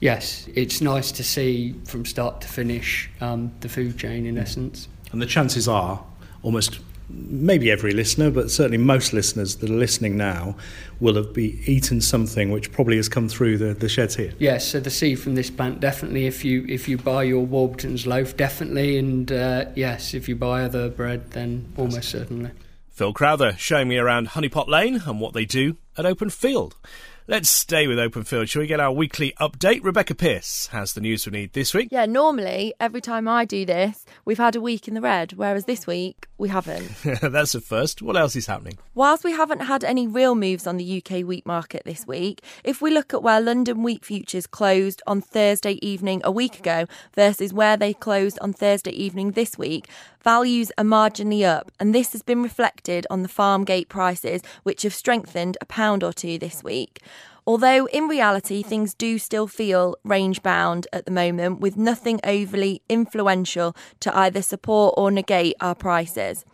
yes, 0.00 0.48
it's 0.54 0.80
nice 0.80 1.10
to 1.12 1.24
see 1.24 1.74
from 1.84 2.04
start 2.04 2.40
to 2.42 2.48
finish 2.48 3.10
um, 3.20 3.52
the 3.60 3.68
food 3.68 3.98
chain 3.98 4.26
in 4.26 4.38
essence. 4.38 4.88
And 5.12 5.22
the 5.22 5.26
chances 5.26 5.68
are, 5.68 6.04
almost 6.42 6.80
maybe 7.08 7.70
every 7.70 7.92
listener, 7.92 8.30
but 8.30 8.50
certainly 8.50 8.78
most 8.78 9.12
listeners 9.12 9.56
that 9.56 9.70
are 9.70 9.72
listening 9.72 10.16
now 10.16 10.56
will 11.00 11.14
have 11.14 11.32
be 11.32 11.60
eaten 11.70 12.00
something 12.00 12.50
which 12.50 12.72
probably 12.72 12.96
has 12.96 13.08
come 13.08 13.28
through 13.28 13.58
the, 13.58 13.74
the 13.74 13.88
sheds 13.88 14.16
here. 14.16 14.32
Yes, 14.38 14.66
so 14.66 14.80
the 14.80 14.90
seed 14.90 15.20
from 15.20 15.34
this 15.34 15.50
plant 15.50 15.80
definitely. 15.80 16.26
If 16.26 16.44
you 16.44 16.64
if 16.68 16.88
you 16.88 16.98
buy 16.98 17.22
your 17.22 17.44
Warburton's 17.44 18.06
loaf, 18.06 18.36
definitely, 18.36 18.98
and 18.98 19.30
uh, 19.30 19.66
yes, 19.74 20.14
if 20.14 20.28
you 20.28 20.36
buy 20.36 20.62
other 20.62 20.88
bread, 20.88 21.30
then 21.30 21.72
almost 21.76 22.10
certainly. 22.10 22.50
Phil 22.96 23.12
Crowther 23.12 23.54
showing 23.58 23.88
me 23.88 23.98
around 23.98 24.28
Honeypot 24.28 24.68
Lane 24.68 25.02
and 25.04 25.20
what 25.20 25.34
they 25.34 25.44
do 25.44 25.76
at 25.98 26.06
Open 26.06 26.30
Field. 26.30 26.76
Let's 27.28 27.50
stay 27.50 27.88
with 27.88 27.98
Open 27.98 28.22
Field. 28.22 28.48
Shall 28.48 28.60
we 28.60 28.68
get 28.68 28.78
our 28.78 28.92
weekly 28.92 29.34
update? 29.40 29.82
Rebecca 29.82 30.14
Pierce 30.14 30.68
has 30.68 30.92
the 30.92 31.00
news 31.00 31.26
we 31.26 31.32
need 31.32 31.52
this 31.54 31.74
week. 31.74 31.88
Yeah, 31.90 32.06
normally, 32.06 32.72
every 32.78 33.00
time 33.00 33.26
I 33.26 33.44
do 33.44 33.66
this, 33.66 34.04
we've 34.24 34.38
had 34.38 34.54
a 34.54 34.60
week 34.60 34.86
in 34.86 34.94
the 34.94 35.00
red, 35.00 35.32
whereas 35.32 35.64
this 35.64 35.88
week, 35.88 36.28
we 36.38 36.48
haven't. 36.48 36.88
That's 37.20 37.56
a 37.56 37.60
first. 37.60 38.00
What 38.00 38.16
else 38.16 38.36
is 38.36 38.46
happening? 38.46 38.78
Whilst 38.94 39.24
we 39.24 39.32
haven't 39.32 39.62
had 39.62 39.82
any 39.82 40.06
real 40.06 40.36
moves 40.36 40.68
on 40.68 40.76
the 40.76 41.02
UK 41.02 41.26
wheat 41.26 41.44
market 41.44 41.82
this 41.84 42.06
week, 42.06 42.42
if 42.62 42.80
we 42.80 42.92
look 42.92 43.12
at 43.12 43.24
where 43.24 43.40
London 43.40 43.82
wheat 43.82 44.04
futures 44.04 44.46
closed 44.46 45.02
on 45.06 45.20
Thursday 45.20 45.84
evening 45.84 46.20
a 46.22 46.30
week 46.30 46.60
ago 46.60 46.86
versus 47.14 47.52
where 47.52 47.76
they 47.76 47.92
closed 47.92 48.38
on 48.38 48.52
Thursday 48.52 48.92
evening 48.92 49.32
this 49.32 49.58
week, 49.58 49.88
values 50.26 50.72
are 50.76 50.82
marginally 50.82 51.44
up, 51.44 51.70
and 51.78 51.94
this 51.94 52.10
has 52.10 52.20
been 52.20 52.42
reflected 52.42 53.06
on 53.08 53.22
the 53.22 53.28
farm 53.28 53.62
gate 53.62 53.88
prices, 53.88 54.42
which 54.64 54.82
have 54.82 54.92
strengthened 54.92 55.56
a 55.60 55.64
pound 55.64 56.02
or 56.02 56.12
two 56.12 56.36
this 56.36 56.64
week. 56.64 57.00
Although 57.46 57.86
in 57.92 58.08
reality, 58.08 58.64
things 58.64 58.92
do 58.92 59.20
still 59.20 59.46
feel 59.46 59.94
range 60.02 60.42
bound 60.42 60.88
at 60.92 61.04
the 61.04 61.12
moment, 61.12 61.60
with 61.60 61.76
nothing 61.76 62.18
overly 62.24 62.82
influential 62.88 63.76
to 64.00 64.18
either 64.18 64.42
support 64.42 64.94
or 64.96 65.12
negate 65.12 65.54
our 65.60 65.76
prices. 65.76 66.44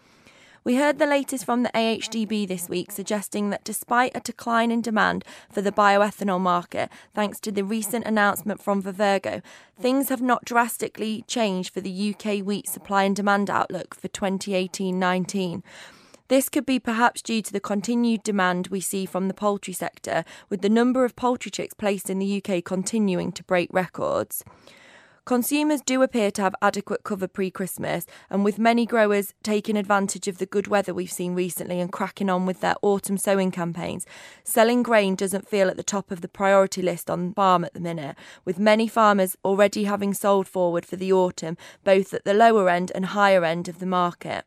We 0.65 0.77
heard 0.77 1.01
the 1.01 1.07
latest 1.07 1.45
from 1.45 1.65
the 1.65 1.71
AHDB 1.71 2.47
this 2.47 2.69
week 2.69 2.93
suggesting 2.93 3.51
that 3.51 3.65
despite 3.65 4.17
a 4.17 4.21
decline 4.21 4.71
in 4.71 4.81
demand 4.81 5.25
for 5.51 5.61
the 5.61 5.73
bioethanol 5.73 6.41
market, 6.41 6.89
thanks 7.13 7.41
to 7.41 7.51
the 7.51 7.65
recent 7.65 8.07
announcement 8.07 8.63
from 8.63 8.81
Vivergo, 8.81 9.43
things 9.77 10.09
have 10.09 10.23
not 10.23 10.45
drastically 10.45 11.25
changed 11.27 11.75
for 11.75 11.81
the 11.81 12.15
UK 12.15 12.47
wheat 12.47 12.69
supply 12.69 13.03
and 13.03 13.17
demand 13.17 13.51
outlook 13.51 13.97
for 13.97 14.07
2018 14.07 14.97
19. 14.97 15.65
This 16.29 16.49
could 16.49 16.65
be 16.65 16.79
perhaps 16.79 17.23
due 17.23 17.43
to 17.43 17.53
the 17.53 17.59
continued 17.59 18.23
demand 18.23 18.69
we 18.69 18.81
see 18.81 19.05
from 19.05 19.27
the 19.27 19.35
poultry 19.35 19.75
sector, 19.75 20.25
with 20.49 20.63
the 20.63 20.69
number 20.69 21.05
of 21.05 21.17
poultry 21.17 21.51
chicks 21.51 21.75
placed 21.75 22.09
in 22.09 22.21
the 22.21 22.41
UK 22.41 22.65
continuing 22.65 23.33
to 23.33 23.43
break 23.43 23.69
records. 23.73 24.45
Consumers 25.25 25.81
do 25.81 26.03
appear 26.03 26.33
to 26.33 26.43
have 26.43 26.55
adequate 26.61 27.05
cover 27.05 27.29
pre 27.29 27.49
Christmas, 27.49 28.07
and 28.29 28.45
with 28.45 28.59
many 28.59 28.85
growers 28.85 29.35
taking 29.45 29.77
advantage 29.77 30.27
of 30.27 30.39
the 30.39 30.47
good 30.47 30.67
weather 30.67 30.93
we've 30.93 31.13
seen 31.13 31.33
recently 31.33 31.79
and 31.79 31.93
cracking 31.93 32.29
on 32.29 32.45
with 32.45 32.61
their 32.61 32.75
autumn 32.83 33.17
sowing 33.17 33.53
campaigns, 33.53 34.05
selling 34.43 34.83
grain 34.83 35.15
doesn't 35.15 35.49
feel 35.49 35.69
at 35.69 35.77
the 35.77 35.85
top 35.85 36.11
of 36.11 36.23
the 36.23 36.29
priority 36.29 36.83
list 36.83 37.09
on 37.09 37.33
farm 37.35 37.65
at 37.65 37.73
the 37.73 37.79
minute, 37.79 38.17
with 38.45 38.59
many 38.59 38.89
farmers 38.89 39.37
already 39.45 39.85
having 39.85 40.13
sold 40.13 40.49
forward 40.49 40.85
for 40.85 40.97
the 40.97 41.13
autumn, 41.13 41.57
both 41.85 42.13
at 42.13 42.25
the 42.25 42.35
lower 42.35 42.69
end 42.69 42.91
and 42.93 43.07
higher 43.07 43.45
end 43.45 43.69
of 43.69 43.79
the 43.79 43.87
market. 43.87 44.45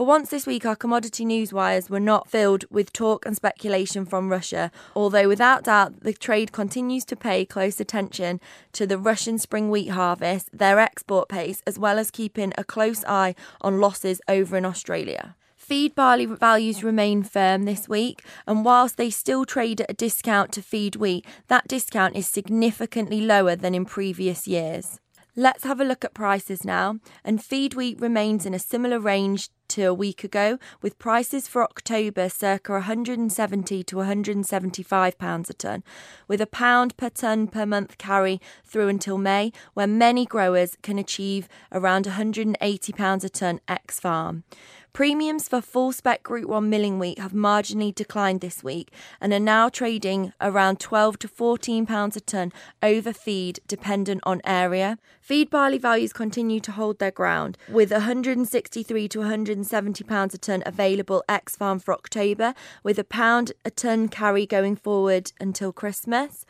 For 0.00 0.06
once 0.06 0.30
this 0.30 0.46
week, 0.46 0.64
our 0.64 0.76
commodity 0.76 1.26
news 1.26 1.52
wires 1.52 1.90
were 1.90 2.00
not 2.00 2.26
filled 2.26 2.64
with 2.70 2.90
talk 2.90 3.26
and 3.26 3.36
speculation 3.36 4.06
from 4.06 4.30
Russia, 4.30 4.72
although 4.96 5.28
without 5.28 5.64
doubt 5.64 6.00
the 6.00 6.14
trade 6.14 6.52
continues 6.52 7.04
to 7.04 7.16
pay 7.16 7.44
close 7.44 7.78
attention 7.80 8.40
to 8.72 8.86
the 8.86 8.96
Russian 8.96 9.36
spring 9.36 9.68
wheat 9.68 9.88
harvest, 9.88 10.48
their 10.54 10.78
export 10.78 11.28
pace, 11.28 11.62
as 11.66 11.78
well 11.78 11.98
as 11.98 12.10
keeping 12.10 12.54
a 12.56 12.64
close 12.64 13.04
eye 13.04 13.34
on 13.60 13.78
losses 13.78 14.22
over 14.26 14.56
in 14.56 14.64
Australia. 14.64 15.36
Feed 15.54 15.94
barley 15.94 16.24
values 16.24 16.82
remain 16.82 17.22
firm 17.22 17.66
this 17.66 17.86
week, 17.86 18.24
and 18.46 18.64
whilst 18.64 18.96
they 18.96 19.10
still 19.10 19.44
trade 19.44 19.82
at 19.82 19.90
a 19.90 19.92
discount 19.92 20.50
to 20.52 20.62
feed 20.62 20.96
wheat, 20.96 21.26
that 21.48 21.68
discount 21.68 22.16
is 22.16 22.26
significantly 22.26 23.20
lower 23.20 23.54
than 23.54 23.74
in 23.74 23.84
previous 23.84 24.48
years. 24.48 24.98
Let's 25.36 25.64
have 25.64 25.78
a 25.78 25.84
look 25.84 26.06
at 26.06 26.14
prices 26.14 26.64
now, 26.64 27.00
and 27.22 27.44
feed 27.44 27.74
wheat 27.74 28.00
remains 28.00 28.46
in 28.46 28.54
a 28.54 28.58
similar 28.58 28.98
range 28.98 29.50
to 29.70 29.84
a 29.84 29.94
week 29.94 30.24
ago, 30.24 30.58
with 30.82 30.98
prices 30.98 31.48
for 31.48 31.62
October 31.62 32.28
circa 32.28 32.72
170 32.72 33.82
to 33.84 33.96
175 33.96 35.18
pounds 35.18 35.50
a 35.50 35.54
tonne, 35.54 35.84
with 36.28 36.40
a 36.40 36.46
pound 36.46 36.96
per 36.96 37.08
tonne 37.08 37.46
per 37.48 37.64
month 37.64 37.96
carry 37.96 38.40
through 38.64 38.88
until 38.88 39.16
May, 39.16 39.52
where 39.74 39.86
many 39.86 40.26
growers 40.26 40.76
can 40.82 40.98
achieve 40.98 41.48
around 41.72 42.06
180 42.06 42.92
pounds 42.92 43.24
a 43.24 43.28
tonne 43.28 43.60
ex 43.68 44.00
farm. 44.00 44.44
Premiums 44.92 45.46
for 45.46 45.60
full 45.60 45.92
spec 45.92 46.24
Group 46.24 46.48
1 46.48 46.68
milling 46.68 46.98
wheat 46.98 47.20
have 47.20 47.32
marginally 47.32 47.94
declined 47.94 48.40
this 48.40 48.64
week 48.64 48.92
and 49.20 49.32
are 49.32 49.38
now 49.38 49.68
trading 49.68 50.32
around 50.40 50.80
12 50.80 51.16
to 51.20 51.28
14 51.28 51.86
pounds 51.86 52.16
a 52.16 52.20
tonne 52.20 52.52
over 52.82 53.12
feed 53.12 53.60
dependent 53.68 54.20
on 54.24 54.40
area. 54.44 54.98
Feed 55.20 55.48
barley 55.48 55.78
values 55.78 56.12
continue 56.12 56.58
to 56.58 56.72
hold 56.72 56.98
their 56.98 57.12
ground 57.12 57.56
with 57.68 57.92
163 57.92 59.08
to 59.08 59.20
170 59.20 60.04
pounds 60.04 60.34
a 60.34 60.38
tonne 60.38 60.64
available 60.66 61.22
ex 61.28 61.54
farm 61.54 61.78
for 61.78 61.94
October 61.94 62.52
with 62.82 62.98
a 62.98 63.04
pound 63.04 63.52
a 63.64 63.70
tonne 63.70 64.08
carry 64.08 64.44
going 64.44 64.74
forward 64.74 65.30
until 65.40 65.72
Christmas. 65.72 66.44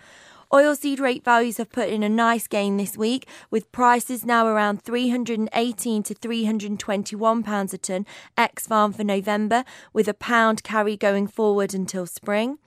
Oilseed 0.52 0.98
rape 0.98 1.24
values 1.24 1.58
have 1.58 1.70
put 1.70 1.90
in 1.90 2.02
a 2.02 2.08
nice 2.08 2.48
gain 2.48 2.76
this 2.76 2.96
week, 2.96 3.28
with 3.52 3.70
prices 3.70 4.24
now 4.24 4.48
around 4.48 4.82
318 4.82 6.02
to 6.02 6.12
321 6.12 7.42
pounds 7.44 7.72
a 7.72 7.78
tonne 7.78 8.04
ex 8.36 8.66
farm 8.66 8.92
for 8.92 9.04
November, 9.04 9.62
with 9.92 10.08
a 10.08 10.14
pound 10.14 10.64
carry 10.64 10.96
going 10.96 11.28
forward 11.28 11.72
until 11.72 12.04
spring. 12.04 12.58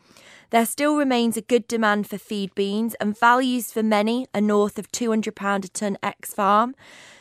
There 0.51 0.65
still 0.65 0.95
remains 0.95 1.35
a 1.35 1.41
good 1.41 1.67
demand 1.67 2.07
for 2.07 2.17
feed 2.17 2.55
beans, 2.55 2.95
and 3.01 3.19
values 3.19 3.73
for 3.73 3.83
many 3.83 4.27
are 4.33 4.39
north 4.39 4.79
of 4.79 4.89
£200 4.89 5.65
a 5.65 5.67
tonne 5.67 5.97
ex 6.01 6.33
farm. 6.33 6.75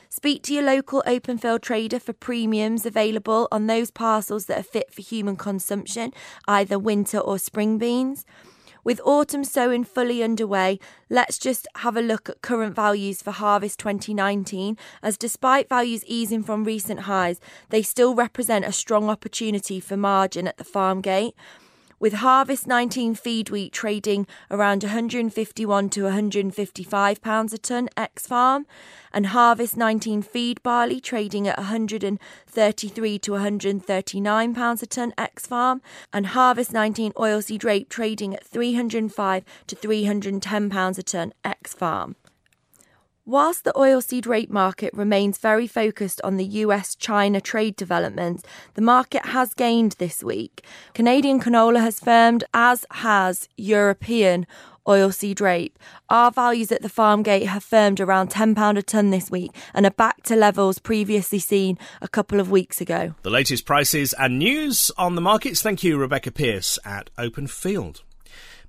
Speak 0.08 0.44
to 0.44 0.54
your 0.54 0.62
local 0.62 1.02
open 1.06 1.38
field 1.38 1.62
trader 1.62 1.98
for 1.98 2.12
premiums 2.12 2.86
available 2.86 3.48
on 3.50 3.66
those 3.66 3.90
parcels 3.90 4.46
that 4.46 4.60
are 4.60 4.62
fit 4.62 4.94
for 4.94 5.02
human 5.02 5.34
consumption, 5.34 6.12
either 6.46 6.78
winter 6.78 7.18
or 7.18 7.36
spring 7.36 7.78
beans. 7.78 8.24
With 8.84 9.00
autumn 9.04 9.44
sowing 9.44 9.84
fully 9.84 10.24
underway, 10.24 10.80
let's 11.08 11.38
just 11.38 11.68
have 11.76 11.96
a 11.96 12.02
look 12.02 12.28
at 12.28 12.42
current 12.42 12.74
values 12.74 13.22
for 13.22 13.30
harvest 13.30 13.78
2019, 13.78 14.76
as 15.04 15.16
despite 15.16 15.68
values 15.68 16.04
easing 16.06 16.42
from 16.42 16.64
recent 16.64 17.00
highs, 17.00 17.38
they 17.68 17.82
still 17.82 18.16
represent 18.16 18.64
a 18.64 18.72
strong 18.72 19.08
opportunity 19.08 19.78
for 19.78 19.96
margin 19.96 20.48
at 20.48 20.56
the 20.56 20.64
farm 20.64 21.00
gate 21.00 21.36
with 22.02 22.14
Harvest 22.14 22.66
19 22.66 23.14
feed 23.14 23.48
wheat 23.48 23.72
trading 23.72 24.26
around 24.50 24.82
151 24.82 25.88
to 25.88 26.02
155 26.02 27.22
pounds 27.22 27.52
a 27.52 27.58
ton 27.58 27.88
ex 27.96 28.26
farm, 28.26 28.66
and 29.12 29.26
Harvest 29.26 29.76
19 29.76 30.20
feed 30.20 30.60
barley 30.64 31.00
trading 31.00 31.46
at 31.46 31.56
133 31.58 33.18
to 33.20 33.30
139 33.30 34.54
pounds 34.54 34.82
a 34.82 34.86
ton 34.86 35.14
ex 35.16 35.46
farm, 35.46 35.80
and 36.12 36.26
Harvest 36.26 36.72
19 36.72 37.12
oilseed 37.12 37.62
rape 37.62 37.88
trading 37.88 38.34
at 38.34 38.44
305 38.44 39.44
to 39.68 39.76
310 39.76 40.70
pounds 40.70 40.98
a 40.98 41.04
ton 41.04 41.32
ex 41.44 41.72
farm. 41.72 42.16
Whilst 43.24 43.62
the 43.62 43.72
oilseed 43.74 44.26
rape 44.26 44.50
market 44.50 44.92
remains 44.94 45.38
very 45.38 45.68
focused 45.68 46.20
on 46.24 46.38
the 46.38 46.44
US 46.44 46.96
China 46.96 47.40
trade 47.40 47.76
developments, 47.76 48.42
the 48.74 48.82
market 48.82 49.26
has 49.26 49.54
gained 49.54 49.92
this 49.98 50.24
week. 50.24 50.64
Canadian 50.92 51.40
canola 51.40 51.78
has 51.78 52.00
firmed, 52.00 52.42
as 52.52 52.84
has 52.90 53.48
European 53.56 54.44
oilseed 54.88 55.40
rape. 55.40 55.78
Our 56.08 56.32
values 56.32 56.72
at 56.72 56.82
the 56.82 56.88
farm 56.88 57.22
gate 57.22 57.46
have 57.46 57.62
firmed 57.62 58.00
around 58.00 58.30
£10 58.30 58.76
a 58.76 58.82
tonne 58.82 59.10
this 59.10 59.30
week 59.30 59.52
and 59.72 59.86
are 59.86 59.92
back 59.92 60.24
to 60.24 60.34
levels 60.34 60.80
previously 60.80 61.38
seen 61.38 61.78
a 62.00 62.08
couple 62.08 62.40
of 62.40 62.50
weeks 62.50 62.80
ago. 62.80 63.14
The 63.22 63.30
latest 63.30 63.66
prices 63.66 64.12
and 64.18 64.40
news 64.40 64.90
on 64.98 65.14
the 65.14 65.20
markets. 65.20 65.62
Thank 65.62 65.84
you, 65.84 65.96
Rebecca 65.96 66.32
Pearce 66.32 66.76
at 66.84 67.10
Open 67.16 67.46
Field. 67.46 68.02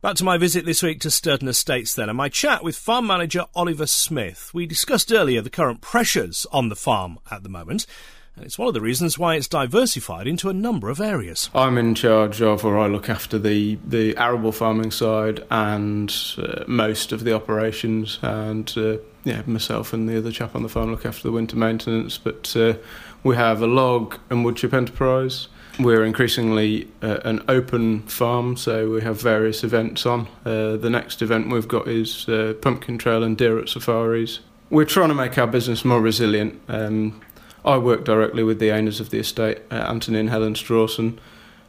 Back 0.04 0.16
to 0.16 0.26
my 0.26 0.38
visit 0.38 0.66
this 0.66 0.84
week 0.84 1.00
to 1.00 1.08
Stourton 1.08 1.48
Estates 1.48 1.94
then, 1.94 2.10
and 2.10 2.18
my 2.18 2.28
chat 2.28 2.62
with 2.62 2.76
farm 2.76 3.08
manager 3.08 3.46
Oliver 3.56 3.88
Smith. 3.88 4.52
We 4.54 4.66
discussed 4.66 5.13
earlier 5.13 5.39
the 5.39 5.50
current 5.50 5.80
pressures 5.80 6.46
on 6.52 6.68
the 6.68 6.76
farm 6.76 7.20
at 7.32 7.44
the 7.44 7.48
moment, 7.48 7.86
and 8.36 8.44
it's 8.46 8.60
one 8.60 8.68
of 8.68 8.74
the 8.74 8.82
reasons 8.82 9.18
why 9.18 9.36
it's 9.36 9.48
diversified 9.48 10.28
into 10.28 10.50
a 10.50 10.54
number 10.54 10.89
of 10.89 11.00
areas. 11.00 11.50
I'm 11.56 11.78
in 11.78 11.96
charge 11.96 12.42
of, 12.42 12.66
or 12.66 12.78
I 12.78 12.88
look 12.88 13.10
after 13.10 13.39
the, 13.39 13.80
the 13.88 14.18
arable 14.18 14.52
farming 14.52 14.92
side 14.92 15.46
and 15.50 16.13
uh, 16.38 16.66
most 16.68 17.13
of 17.13 17.24
the 17.24 17.34
operations, 17.34 18.20
and 18.22 18.74
uh, 18.76 18.98
yeah, 19.24 19.44
myself 19.46 19.94
and 19.94 20.10
the 20.10 20.18
other 20.18 20.34
chap 20.34 20.54
on 20.54 20.63
the 20.63 20.70
farm 20.70 20.92
look 20.92 21.06
after 21.06 21.24
the 21.24 21.32
winter 21.32 21.56
maintenance. 21.56 22.18
But 22.18 22.54
uh, 22.58 22.74
we 23.24 23.38
have 23.38 23.62
a 23.62 23.68
log 23.68 24.20
and 24.30 24.46
woodchip 24.46 24.74
enterprise 24.74 25.48
we're 25.80 26.04
increasingly 26.04 26.88
uh, 27.02 27.20
an 27.26 27.44
open 27.48 28.04
farm, 28.04 28.56
so 28.56 28.92
we 28.92 29.02
have 29.02 29.20
various 29.22 29.64
events 29.64 30.06
on. 30.06 30.28
Uh, 30.46 30.78
the 30.78 30.90
next 30.90 31.22
event 31.22 31.50
we've 31.50 31.68
got 31.68 31.88
is 31.88 32.28
uh, 32.30 32.54
Pumpkin 32.62 32.98
Trail 32.98 33.24
and 33.24 33.38
Deer 33.38 33.60
at 33.60 33.70
Safaris. 33.70 34.40
We're 34.70 34.86
trying 34.86 35.10
to 35.10 35.16
make 35.16 35.38
our 35.38 35.48
business 35.48 35.84
more 35.84 36.02
resilient. 36.02 36.62
Um, 36.68 37.22
I 37.66 37.78
work 37.78 38.04
directly 38.04 38.44
with 38.44 38.60
the 38.60 38.72
owners 38.72 39.00
of 39.00 39.10
the 39.10 39.20
estate, 39.20 39.60
uh, 39.72 39.76
Anthony 39.76 40.20
and 40.20 40.30
Helen 40.30 40.54
Strawson. 40.54 41.18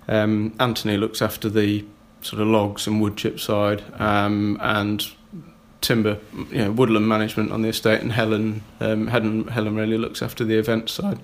Um, 0.09 0.55
Anthony 0.61 0.97
looks 0.97 1.23
after 1.23 1.49
the 1.49 1.85
sort 2.21 2.43
of 2.43 2.49
logs 2.49 2.87
and 2.87 3.01
wood 3.01 3.17
chip 3.17 3.41
side, 3.41 3.83
um, 4.01 4.59
and 4.61 5.07
timber, 5.81 6.19
you 6.51 6.65
know, 6.65 6.73
woodland 6.73 7.09
management 7.09 7.53
on 7.53 7.63
the 7.63 7.69
estate, 7.69 8.01
and 8.01 8.13
Helen, 8.13 8.63
um, 8.81 9.07
Helen, 9.07 9.49
Helen 9.49 9.77
really 9.77 9.99
looks 9.99 10.23
after 10.23 10.45
the 10.45 10.59
event 10.59 10.91
side. 10.91 11.19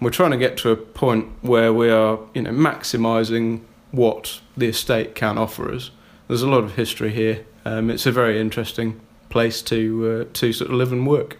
We're 0.00 0.10
trying 0.10 0.30
to 0.30 0.38
get 0.38 0.56
to 0.58 0.70
a 0.70 0.76
point 0.76 1.26
where 1.42 1.72
we 1.72 1.90
are, 1.90 2.18
you 2.34 2.42
know, 2.42 2.50
maximising 2.50 3.62
what 3.90 4.40
the 4.56 4.68
estate 4.68 5.14
can 5.14 5.36
offer 5.36 5.72
us. 5.72 5.90
There's 6.28 6.42
a 6.42 6.48
lot 6.48 6.64
of 6.64 6.76
history 6.76 7.12
here. 7.12 7.44
Um, 7.64 7.90
it's 7.90 8.06
a 8.06 8.12
very 8.12 8.40
interesting 8.40 9.00
place 9.28 9.60
to 9.62 10.26
uh, 10.30 10.32
to 10.34 10.52
sort 10.52 10.70
of 10.70 10.76
live 10.76 10.92
and 10.92 11.06
work. 11.06 11.38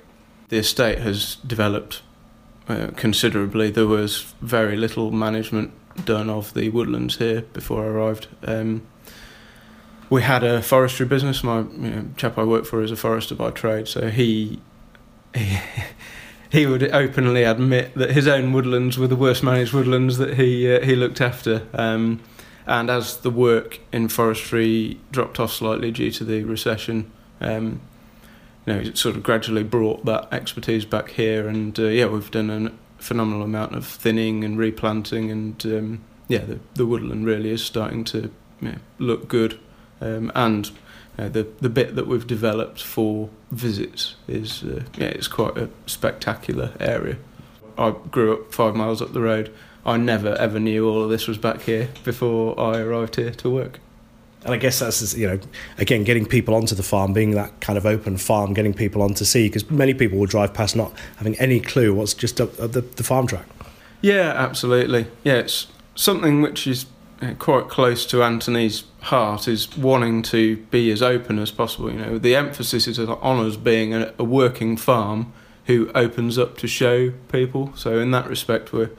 The 0.48 0.58
estate 0.58 0.98
has 0.98 1.36
developed 1.36 2.02
uh, 2.68 2.88
considerably. 2.96 3.70
There 3.70 3.86
was 3.86 4.34
very 4.40 4.76
little 4.76 5.10
management 5.10 5.72
done 6.04 6.28
of 6.28 6.54
the 6.54 6.68
woodlands 6.68 7.16
here 7.16 7.42
before 7.52 7.84
I 7.84 7.88
arrived. 7.88 8.28
Um, 8.44 8.86
we 10.08 10.22
had 10.22 10.42
a 10.42 10.60
forestry 10.60 11.06
business. 11.06 11.44
My 11.44 11.60
you 11.60 11.90
know, 11.90 12.04
chap 12.16 12.36
I 12.36 12.44
work 12.44 12.64
for 12.66 12.82
is 12.82 12.90
a 12.90 12.96
forester 12.96 13.34
by 13.34 13.50
trade, 13.50 13.86
so 13.86 14.08
he, 14.08 14.60
he 15.34 15.58
he 16.50 16.66
would 16.66 16.82
openly 16.92 17.44
admit 17.44 17.94
that 17.94 18.10
his 18.10 18.26
own 18.26 18.52
woodlands 18.52 18.98
were 18.98 19.06
the 19.06 19.16
worst 19.16 19.42
managed 19.42 19.72
woodlands 19.72 20.18
that 20.18 20.34
he 20.34 20.72
uh, 20.72 20.84
he 20.84 20.94
looked 20.96 21.20
after. 21.20 21.66
Um, 21.72 22.20
and 22.66 22.90
as 22.90 23.18
the 23.18 23.30
work 23.30 23.80
in 23.92 24.08
forestry 24.08 25.00
dropped 25.10 25.40
off 25.40 25.52
slightly 25.52 25.90
due 25.90 26.10
to 26.12 26.24
the 26.24 26.44
recession, 26.44 27.10
um, 27.40 27.80
you 28.66 28.74
know, 28.74 28.80
it 28.80 28.98
sort 28.98 29.16
of 29.16 29.22
gradually 29.22 29.62
brought 29.62 30.04
that 30.04 30.28
expertise 30.32 30.84
back 30.84 31.10
here. 31.10 31.48
And 31.48 31.78
uh, 31.78 31.84
yeah, 31.84 32.06
we've 32.06 32.30
done 32.30 32.50
a 32.50 33.02
phenomenal 33.02 33.42
amount 33.42 33.74
of 33.74 33.86
thinning 33.86 34.44
and 34.44 34.58
replanting, 34.58 35.30
and 35.30 35.64
um, 35.66 36.04
yeah, 36.28 36.44
the, 36.44 36.60
the 36.74 36.86
woodland 36.86 37.26
really 37.26 37.50
is 37.50 37.64
starting 37.64 38.04
to 38.04 38.30
look 38.98 39.28
good. 39.28 39.58
Um, 40.00 40.30
and 40.34 40.70
uh, 41.20 41.28
the 41.28 41.46
the 41.60 41.68
bit 41.68 41.96
that 41.96 42.06
we've 42.06 42.26
developed 42.26 42.82
for 42.82 43.28
visits 43.50 44.14
is 44.26 44.62
uh, 44.62 44.84
yeah, 44.96 45.08
it's 45.08 45.28
quite 45.28 45.58
a 45.58 45.68
spectacular 45.86 46.72
area. 46.80 47.18
I 47.76 47.94
grew 48.10 48.34
up 48.34 48.54
five 48.54 48.74
miles 48.74 49.02
up 49.02 49.12
the 49.12 49.20
road. 49.20 49.52
I 49.84 49.96
never 49.96 50.34
ever 50.36 50.58
knew 50.58 50.88
all 50.88 51.02
of 51.02 51.10
this 51.10 51.28
was 51.28 51.36
back 51.36 51.62
here 51.62 51.90
before 52.04 52.58
I 52.58 52.78
arrived 52.78 53.16
here 53.16 53.32
to 53.32 53.50
work. 53.50 53.80
And 54.44 54.54
I 54.54 54.56
guess 54.56 54.78
that's 54.78 55.14
you 55.14 55.26
know 55.26 55.38
again 55.76 56.04
getting 56.04 56.24
people 56.24 56.54
onto 56.54 56.74
the 56.74 56.82
farm, 56.82 57.12
being 57.12 57.32
that 57.32 57.60
kind 57.60 57.76
of 57.76 57.84
open 57.84 58.16
farm, 58.16 58.54
getting 58.54 58.72
people 58.72 59.02
on 59.02 59.12
to 59.14 59.26
see 59.26 59.48
because 59.48 59.70
many 59.70 59.92
people 59.92 60.18
will 60.18 60.26
drive 60.26 60.54
past 60.54 60.74
not 60.74 60.92
having 61.16 61.38
any 61.38 61.60
clue 61.60 61.92
what's 61.92 62.14
just 62.14 62.40
up, 62.40 62.58
up 62.58 62.72
the, 62.72 62.80
the 62.80 63.04
farm 63.04 63.26
track. 63.26 63.44
Yeah, 64.00 64.32
absolutely. 64.34 65.06
Yeah, 65.22 65.34
it's 65.34 65.66
something 65.94 66.40
which 66.40 66.66
is 66.66 66.86
uh, 67.20 67.34
quite 67.38 67.68
close 67.68 68.06
to 68.06 68.22
Anthony's 68.22 68.84
heart 69.02 69.48
is 69.48 69.76
wanting 69.76 70.22
to 70.22 70.56
be 70.70 70.90
as 70.90 71.02
open 71.02 71.38
as 71.38 71.50
possible. 71.50 71.90
You 71.90 71.98
know, 71.98 72.18
the 72.18 72.36
emphasis 72.36 72.86
is 72.86 72.98
on 72.98 73.46
us 73.46 73.56
being 73.56 73.94
a, 73.94 74.12
a 74.18 74.24
working 74.24 74.76
farm 74.76 75.32
who 75.66 75.90
opens 75.94 76.38
up 76.38 76.56
to 76.58 76.66
show 76.66 77.10
people. 77.30 77.72
So 77.76 77.98
in 77.98 78.10
that 78.10 78.28
respect, 78.28 78.72
we're 78.72 78.90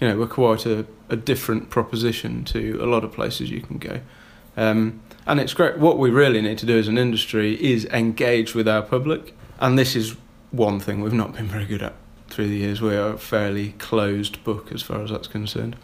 you 0.00 0.08
know 0.08 0.18
we're 0.18 0.26
quite 0.26 0.66
a, 0.66 0.86
a 1.08 1.16
different 1.16 1.70
proposition 1.70 2.44
to 2.44 2.78
a 2.82 2.86
lot 2.86 3.04
of 3.04 3.12
places 3.12 3.50
you 3.50 3.60
can 3.60 3.78
go. 3.78 4.00
Um, 4.56 5.00
and 5.26 5.40
it's 5.40 5.54
great. 5.54 5.78
What 5.78 5.98
we 5.98 6.10
really 6.10 6.40
need 6.40 6.58
to 6.58 6.66
do 6.66 6.78
as 6.78 6.88
an 6.88 6.98
industry 6.98 7.54
is 7.62 7.84
engage 7.86 8.54
with 8.54 8.68
our 8.68 8.82
public, 8.82 9.34
and 9.60 9.78
this 9.78 9.96
is 9.96 10.16
one 10.50 10.80
thing 10.80 11.00
we've 11.00 11.12
not 11.12 11.34
been 11.34 11.46
very 11.46 11.66
good 11.66 11.82
at 11.82 11.94
through 12.28 12.48
the 12.48 12.56
years. 12.56 12.80
We 12.80 12.94
are 12.96 13.14
a 13.14 13.18
fairly 13.18 13.72
closed 13.72 14.42
book 14.44 14.72
as 14.72 14.82
far 14.82 15.02
as 15.02 15.10
that's 15.10 15.28
concerned. 15.28 15.76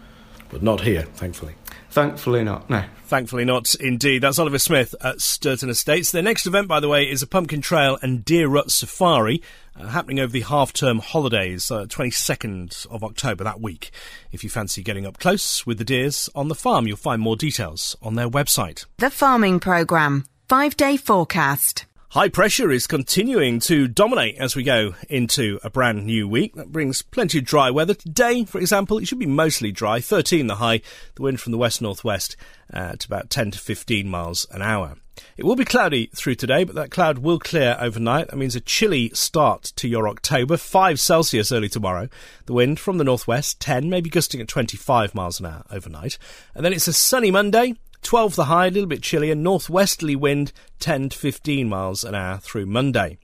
But 0.50 0.62
not 0.62 0.82
here, 0.82 1.02
thankfully. 1.14 1.54
Thankfully 1.92 2.42
not, 2.42 2.70
no. 2.70 2.84
Thankfully 3.04 3.44
not, 3.44 3.74
indeed. 3.74 4.22
That's 4.22 4.38
Oliver 4.38 4.58
Smith 4.58 4.94
at 5.02 5.16
Stourton 5.16 5.68
Estates. 5.68 6.10
Their 6.10 6.22
next 6.22 6.46
event, 6.46 6.66
by 6.66 6.80
the 6.80 6.88
way, 6.88 7.04
is 7.04 7.20
a 7.20 7.26
pumpkin 7.26 7.60
trail 7.60 7.98
and 8.00 8.24
deer 8.24 8.48
rut 8.48 8.70
safari 8.70 9.42
uh, 9.78 9.88
happening 9.88 10.18
over 10.18 10.32
the 10.32 10.40
half-term 10.40 11.00
holidays, 11.00 11.70
uh, 11.70 11.84
22nd 11.84 12.86
of 12.86 13.04
October, 13.04 13.44
that 13.44 13.60
week. 13.60 13.90
If 14.32 14.42
you 14.42 14.48
fancy 14.48 14.82
getting 14.82 15.04
up 15.04 15.18
close 15.18 15.66
with 15.66 15.76
the 15.76 15.84
deers 15.84 16.30
on 16.34 16.48
the 16.48 16.54
farm, 16.54 16.86
you'll 16.86 16.96
find 16.96 17.20
more 17.20 17.36
details 17.36 17.94
on 18.00 18.14
their 18.14 18.28
website. 18.28 18.86
The 18.96 19.10
Farming 19.10 19.60
Programme. 19.60 20.24
Five-day 20.48 20.96
forecast. 20.96 21.84
High 22.12 22.28
pressure 22.28 22.70
is 22.70 22.86
continuing 22.86 23.58
to 23.60 23.88
dominate 23.88 24.36
as 24.36 24.54
we 24.54 24.64
go 24.64 24.94
into 25.08 25.58
a 25.64 25.70
brand 25.70 26.04
new 26.04 26.28
week. 26.28 26.54
That 26.56 26.70
brings 26.70 27.00
plenty 27.00 27.38
of 27.38 27.46
dry 27.46 27.70
weather. 27.70 27.94
Today, 27.94 28.44
for 28.44 28.58
example, 28.58 28.98
it 28.98 29.08
should 29.08 29.18
be 29.18 29.24
mostly 29.24 29.72
dry, 29.72 29.98
13 29.98 30.46
the 30.46 30.56
high, 30.56 30.82
the 31.14 31.22
wind 31.22 31.40
from 31.40 31.52
the 31.52 31.58
west 31.58 31.80
northwest 31.80 32.36
at 32.68 33.06
about 33.06 33.30
10 33.30 33.52
to 33.52 33.58
15 33.58 34.06
miles 34.06 34.46
an 34.50 34.60
hour. 34.60 34.96
It 35.38 35.46
will 35.46 35.56
be 35.56 35.64
cloudy 35.64 36.10
through 36.14 36.34
today, 36.34 36.64
but 36.64 36.74
that 36.74 36.90
cloud 36.90 37.16
will 37.16 37.38
clear 37.38 37.78
overnight. 37.80 38.28
That 38.28 38.36
means 38.36 38.54
a 38.54 38.60
chilly 38.60 39.08
start 39.14 39.72
to 39.76 39.88
your 39.88 40.06
October, 40.06 40.58
5 40.58 41.00
Celsius 41.00 41.50
early 41.50 41.70
tomorrow. 41.70 42.10
The 42.44 42.52
wind 42.52 42.78
from 42.78 42.98
the 42.98 43.04
northwest, 43.04 43.58
10, 43.60 43.88
maybe 43.88 44.10
gusting 44.10 44.42
at 44.42 44.48
25 44.48 45.14
miles 45.14 45.40
an 45.40 45.46
hour 45.46 45.64
overnight. 45.70 46.18
And 46.54 46.62
then 46.62 46.74
it's 46.74 46.88
a 46.88 46.92
sunny 46.92 47.30
Monday, 47.30 47.76
12 48.02 48.36
the 48.36 48.44
high, 48.44 48.66
a 48.66 48.70
little 48.70 48.88
bit 48.88 49.02
chillier, 49.02 49.34
northwesterly 49.34 50.16
wind 50.16 50.52
10 50.80 51.10
to 51.10 51.18
15 51.18 51.68
miles 51.68 52.04
an 52.04 52.14
hour 52.14 52.38
through 52.38 52.66
Monday. 52.66 53.18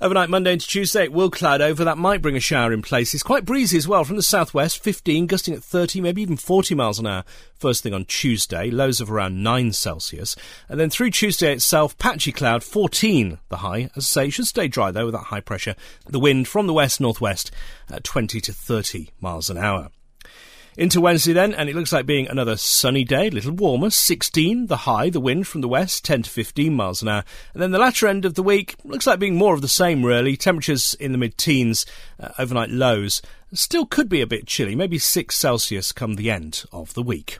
Overnight 0.00 0.28
Monday 0.28 0.52
into 0.52 0.66
Tuesday, 0.66 1.04
it 1.04 1.12
will 1.12 1.30
cloud 1.30 1.60
over. 1.60 1.84
That 1.84 1.96
might 1.96 2.20
bring 2.20 2.36
a 2.36 2.40
shower 2.40 2.72
in 2.72 2.82
places. 2.82 3.22
Quite 3.22 3.44
breezy 3.44 3.78
as 3.78 3.86
well 3.86 4.04
from 4.04 4.16
the 4.16 4.22
southwest, 4.22 4.82
15, 4.82 5.26
gusting 5.26 5.54
at 5.54 5.62
30, 5.62 6.00
maybe 6.00 6.20
even 6.20 6.36
40 6.36 6.74
miles 6.74 6.98
an 6.98 7.06
hour 7.06 7.24
first 7.56 7.82
thing 7.82 7.94
on 7.94 8.04
Tuesday, 8.04 8.70
lows 8.70 9.00
of 9.00 9.10
around 9.10 9.42
9 9.42 9.72
Celsius. 9.72 10.34
And 10.68 10.80
then 10.80 10.90
through 10.90 11.12
Tuesday 11.12 11.52
itself, 11.52 11.96
patchy 11.96 12.32
cloud, 12.32 12.64
14 12.64 13.38
the 13.48 13.56
high. 13.58 13.88
As 13.96 14.04
I 14.04 14.24
say, 14.24 14.30
should 14.30 14.46
stay 14.46 14.68
dry 14.68 14.90
though 14.90 15.06
with 15.06 15.14
that 15.14 15.24
high 15.24 15.40
pressure. 15.40 15.76
The 16.06 16.20
wind 16.20 16.48
from 16.48 16.66
the 16.66 16.74
west 16.74 17.00
northwest 17.00 17.50
at 17.88 18.04
20 18.04 18.40
to 18.42 18.52
30 18.52 19.10
miles 19.20 19.48
an 19.48 19.58
hour. 19.58 19.90
Into 20.76 21.00
Wednesday 21.00 21.32
then, 21.32 21.54
and 21.54 21.68
it 21.68 21.76
looks 21.76 21.92
like 21.92 22.04
being 22.04 22.26
another 22.26 22.56
sunny 22.56 23.04
day, 23.04 23.28
a 23.28 23.30
little 23.30 23.52
warmer, 23.52 23.90
16 23.90 24.66
the 24.66 24.78
high, 24.78 25.08
the 25.08 25.20
wind 25.20 25.46
from 25.46 25.60
the 25.60 25.68
west, 25.68 26.04
10 26.04 26.22
to 26.22 26.30
15 26.30 26.74
miles 26.74 27.00
an 27.00 27.06
hour. 27.06 27.24
And 27.52 27.62
then 27.62 27.70
the 27.70 27.78
latter 27.78 28.08
end 28.08 28.24
of 28.24 28.34
the 28.34 28.42
week 28.42 28.74
looks 28.82 29.06
like 29.06 29.20
being 29.20 29.36
more 29.36 29.54
of 29.54 29.60
the 29.60 29.68
same 29.68 30.04
really, 30.04 30.36
temperatures 30.36 30.94
in 30.94 31.12
the 31.12 31.18
mid-teens, 31.18 31.86
uh, 32.18 32.30
overnight 32.40 32.70
lows. 32.70 33.22
Still 33.52 33.86
could 33.86 34.08
be 34.08 34.20
a 34.20 34.26
bit 34.26 34.48
chilly, 34.48 34.74
maybe 34.74 34.98
6 34.98 35.36
Celsius 35.36 35.92
come 35.92 36.16
the 36.16 36.30
end 36.30 36.64
of 36.72 36.94
the 36.94 37.02
week. 37.02 37.38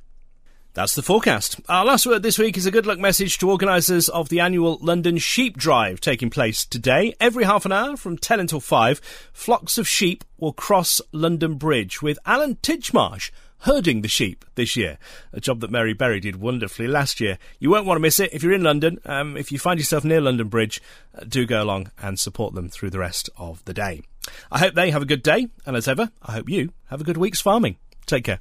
That's 0.74 0.96
the 0.96 1.02
forecast. 1.02 1.60
Our 1.68 1.84
last 1.84 2.04
word 2.04 2.24
this 2.24 2.36
week 2.36 2.56
is 2.56 2.66
a 2.66 2.70
good 2.72 2.84
luck 2.84 2.98
message 2.98 3.38
to 3.38 3.48
organisers 3.48 4.08
of 4.08 4.28
the 4.28 4.40
annual 4.40 4.76
London 4.80 5.18
Sheep 5.18 5.56
Drive 5.56 6.00
taking 6.00 6.30
place 6.30 6.66
today. 6.66 7.14
Every 7.20 7.44
half 7.44 7.64
an 7.64 7.70
hour 7.70 7.96
from 7.96 8.18
10 8.18 8.40
until 8.40 8.58
5, 8.58 9.00
flocks 9.32 9.78
of 9.78 9.86
sheep 9.86 10.24
will 10.36 10.52
cross 10.52 11.00
London 11.12 11.54
Bridge 11.54 12.02
with 12.02 12.18
Alan 12.26 12.56
Titchmarsh 12.56 13.30
herding 13.60 14.02
the 14.02 14.08
sheep 14.08 14.44
this 14.56 14.74
year. 14.74 14.98
A 15.32 15.38
job 15.38 15.60
that 15.60 15.70
Mary 15.70 15.94
Berry 15.94 16.18
did 16.18 16.40
wonderfully 16.40 16.88
last 16.88 17.20
year. 17.20 17.38
You 17.60 17.70
won't 17.70 17.86
want 17.86 17.96
to 17.96 18.02
miss 18.02 18.18
it 18.18 18.32
if 18.32 18.42
you're 18.42 18.52
in 18.52 18.64
London. 18.64 18.98
Um, 19.06 19.36
if 19.36 19.52
you 19.52 19.60
find 19.60 19.78
yourself 19.78 20.04
near 20.04 20.20
London 20.20 20.48
Bridge, 20.48 20.82
uh, 21.16 21.22
do 21.22 21.46
go 21.46 21.62
along 21.62 21.92
and 22.02 22.18
support 22.18 22.52
them 22.54 22.68
through 22.68 22.90
the 22.90 22.98
rest 22.98 23.30
of 23.36 23.64
the 23.64 23.74
day. 23.74 24.02
I 24.50 24.58
hope 24.58 24.74
they 24.74 24.90
have 24.90 25.02
a 25.02 25.06
good 25.06 25.22
day, 25.22 25.46
and 25.64 25.76
as 25.76 25.86
ever, 25.86 26.10
I 26.20 26.32
hope 26.32 26.48
you 26.48 26.72
have 26.86 27.00
a 27.00 27.04
good 27.04 27.16
week's 27.16 27.40
farming. 27.40 27.76
Take 28.06 28.24
care. 28.24 28.40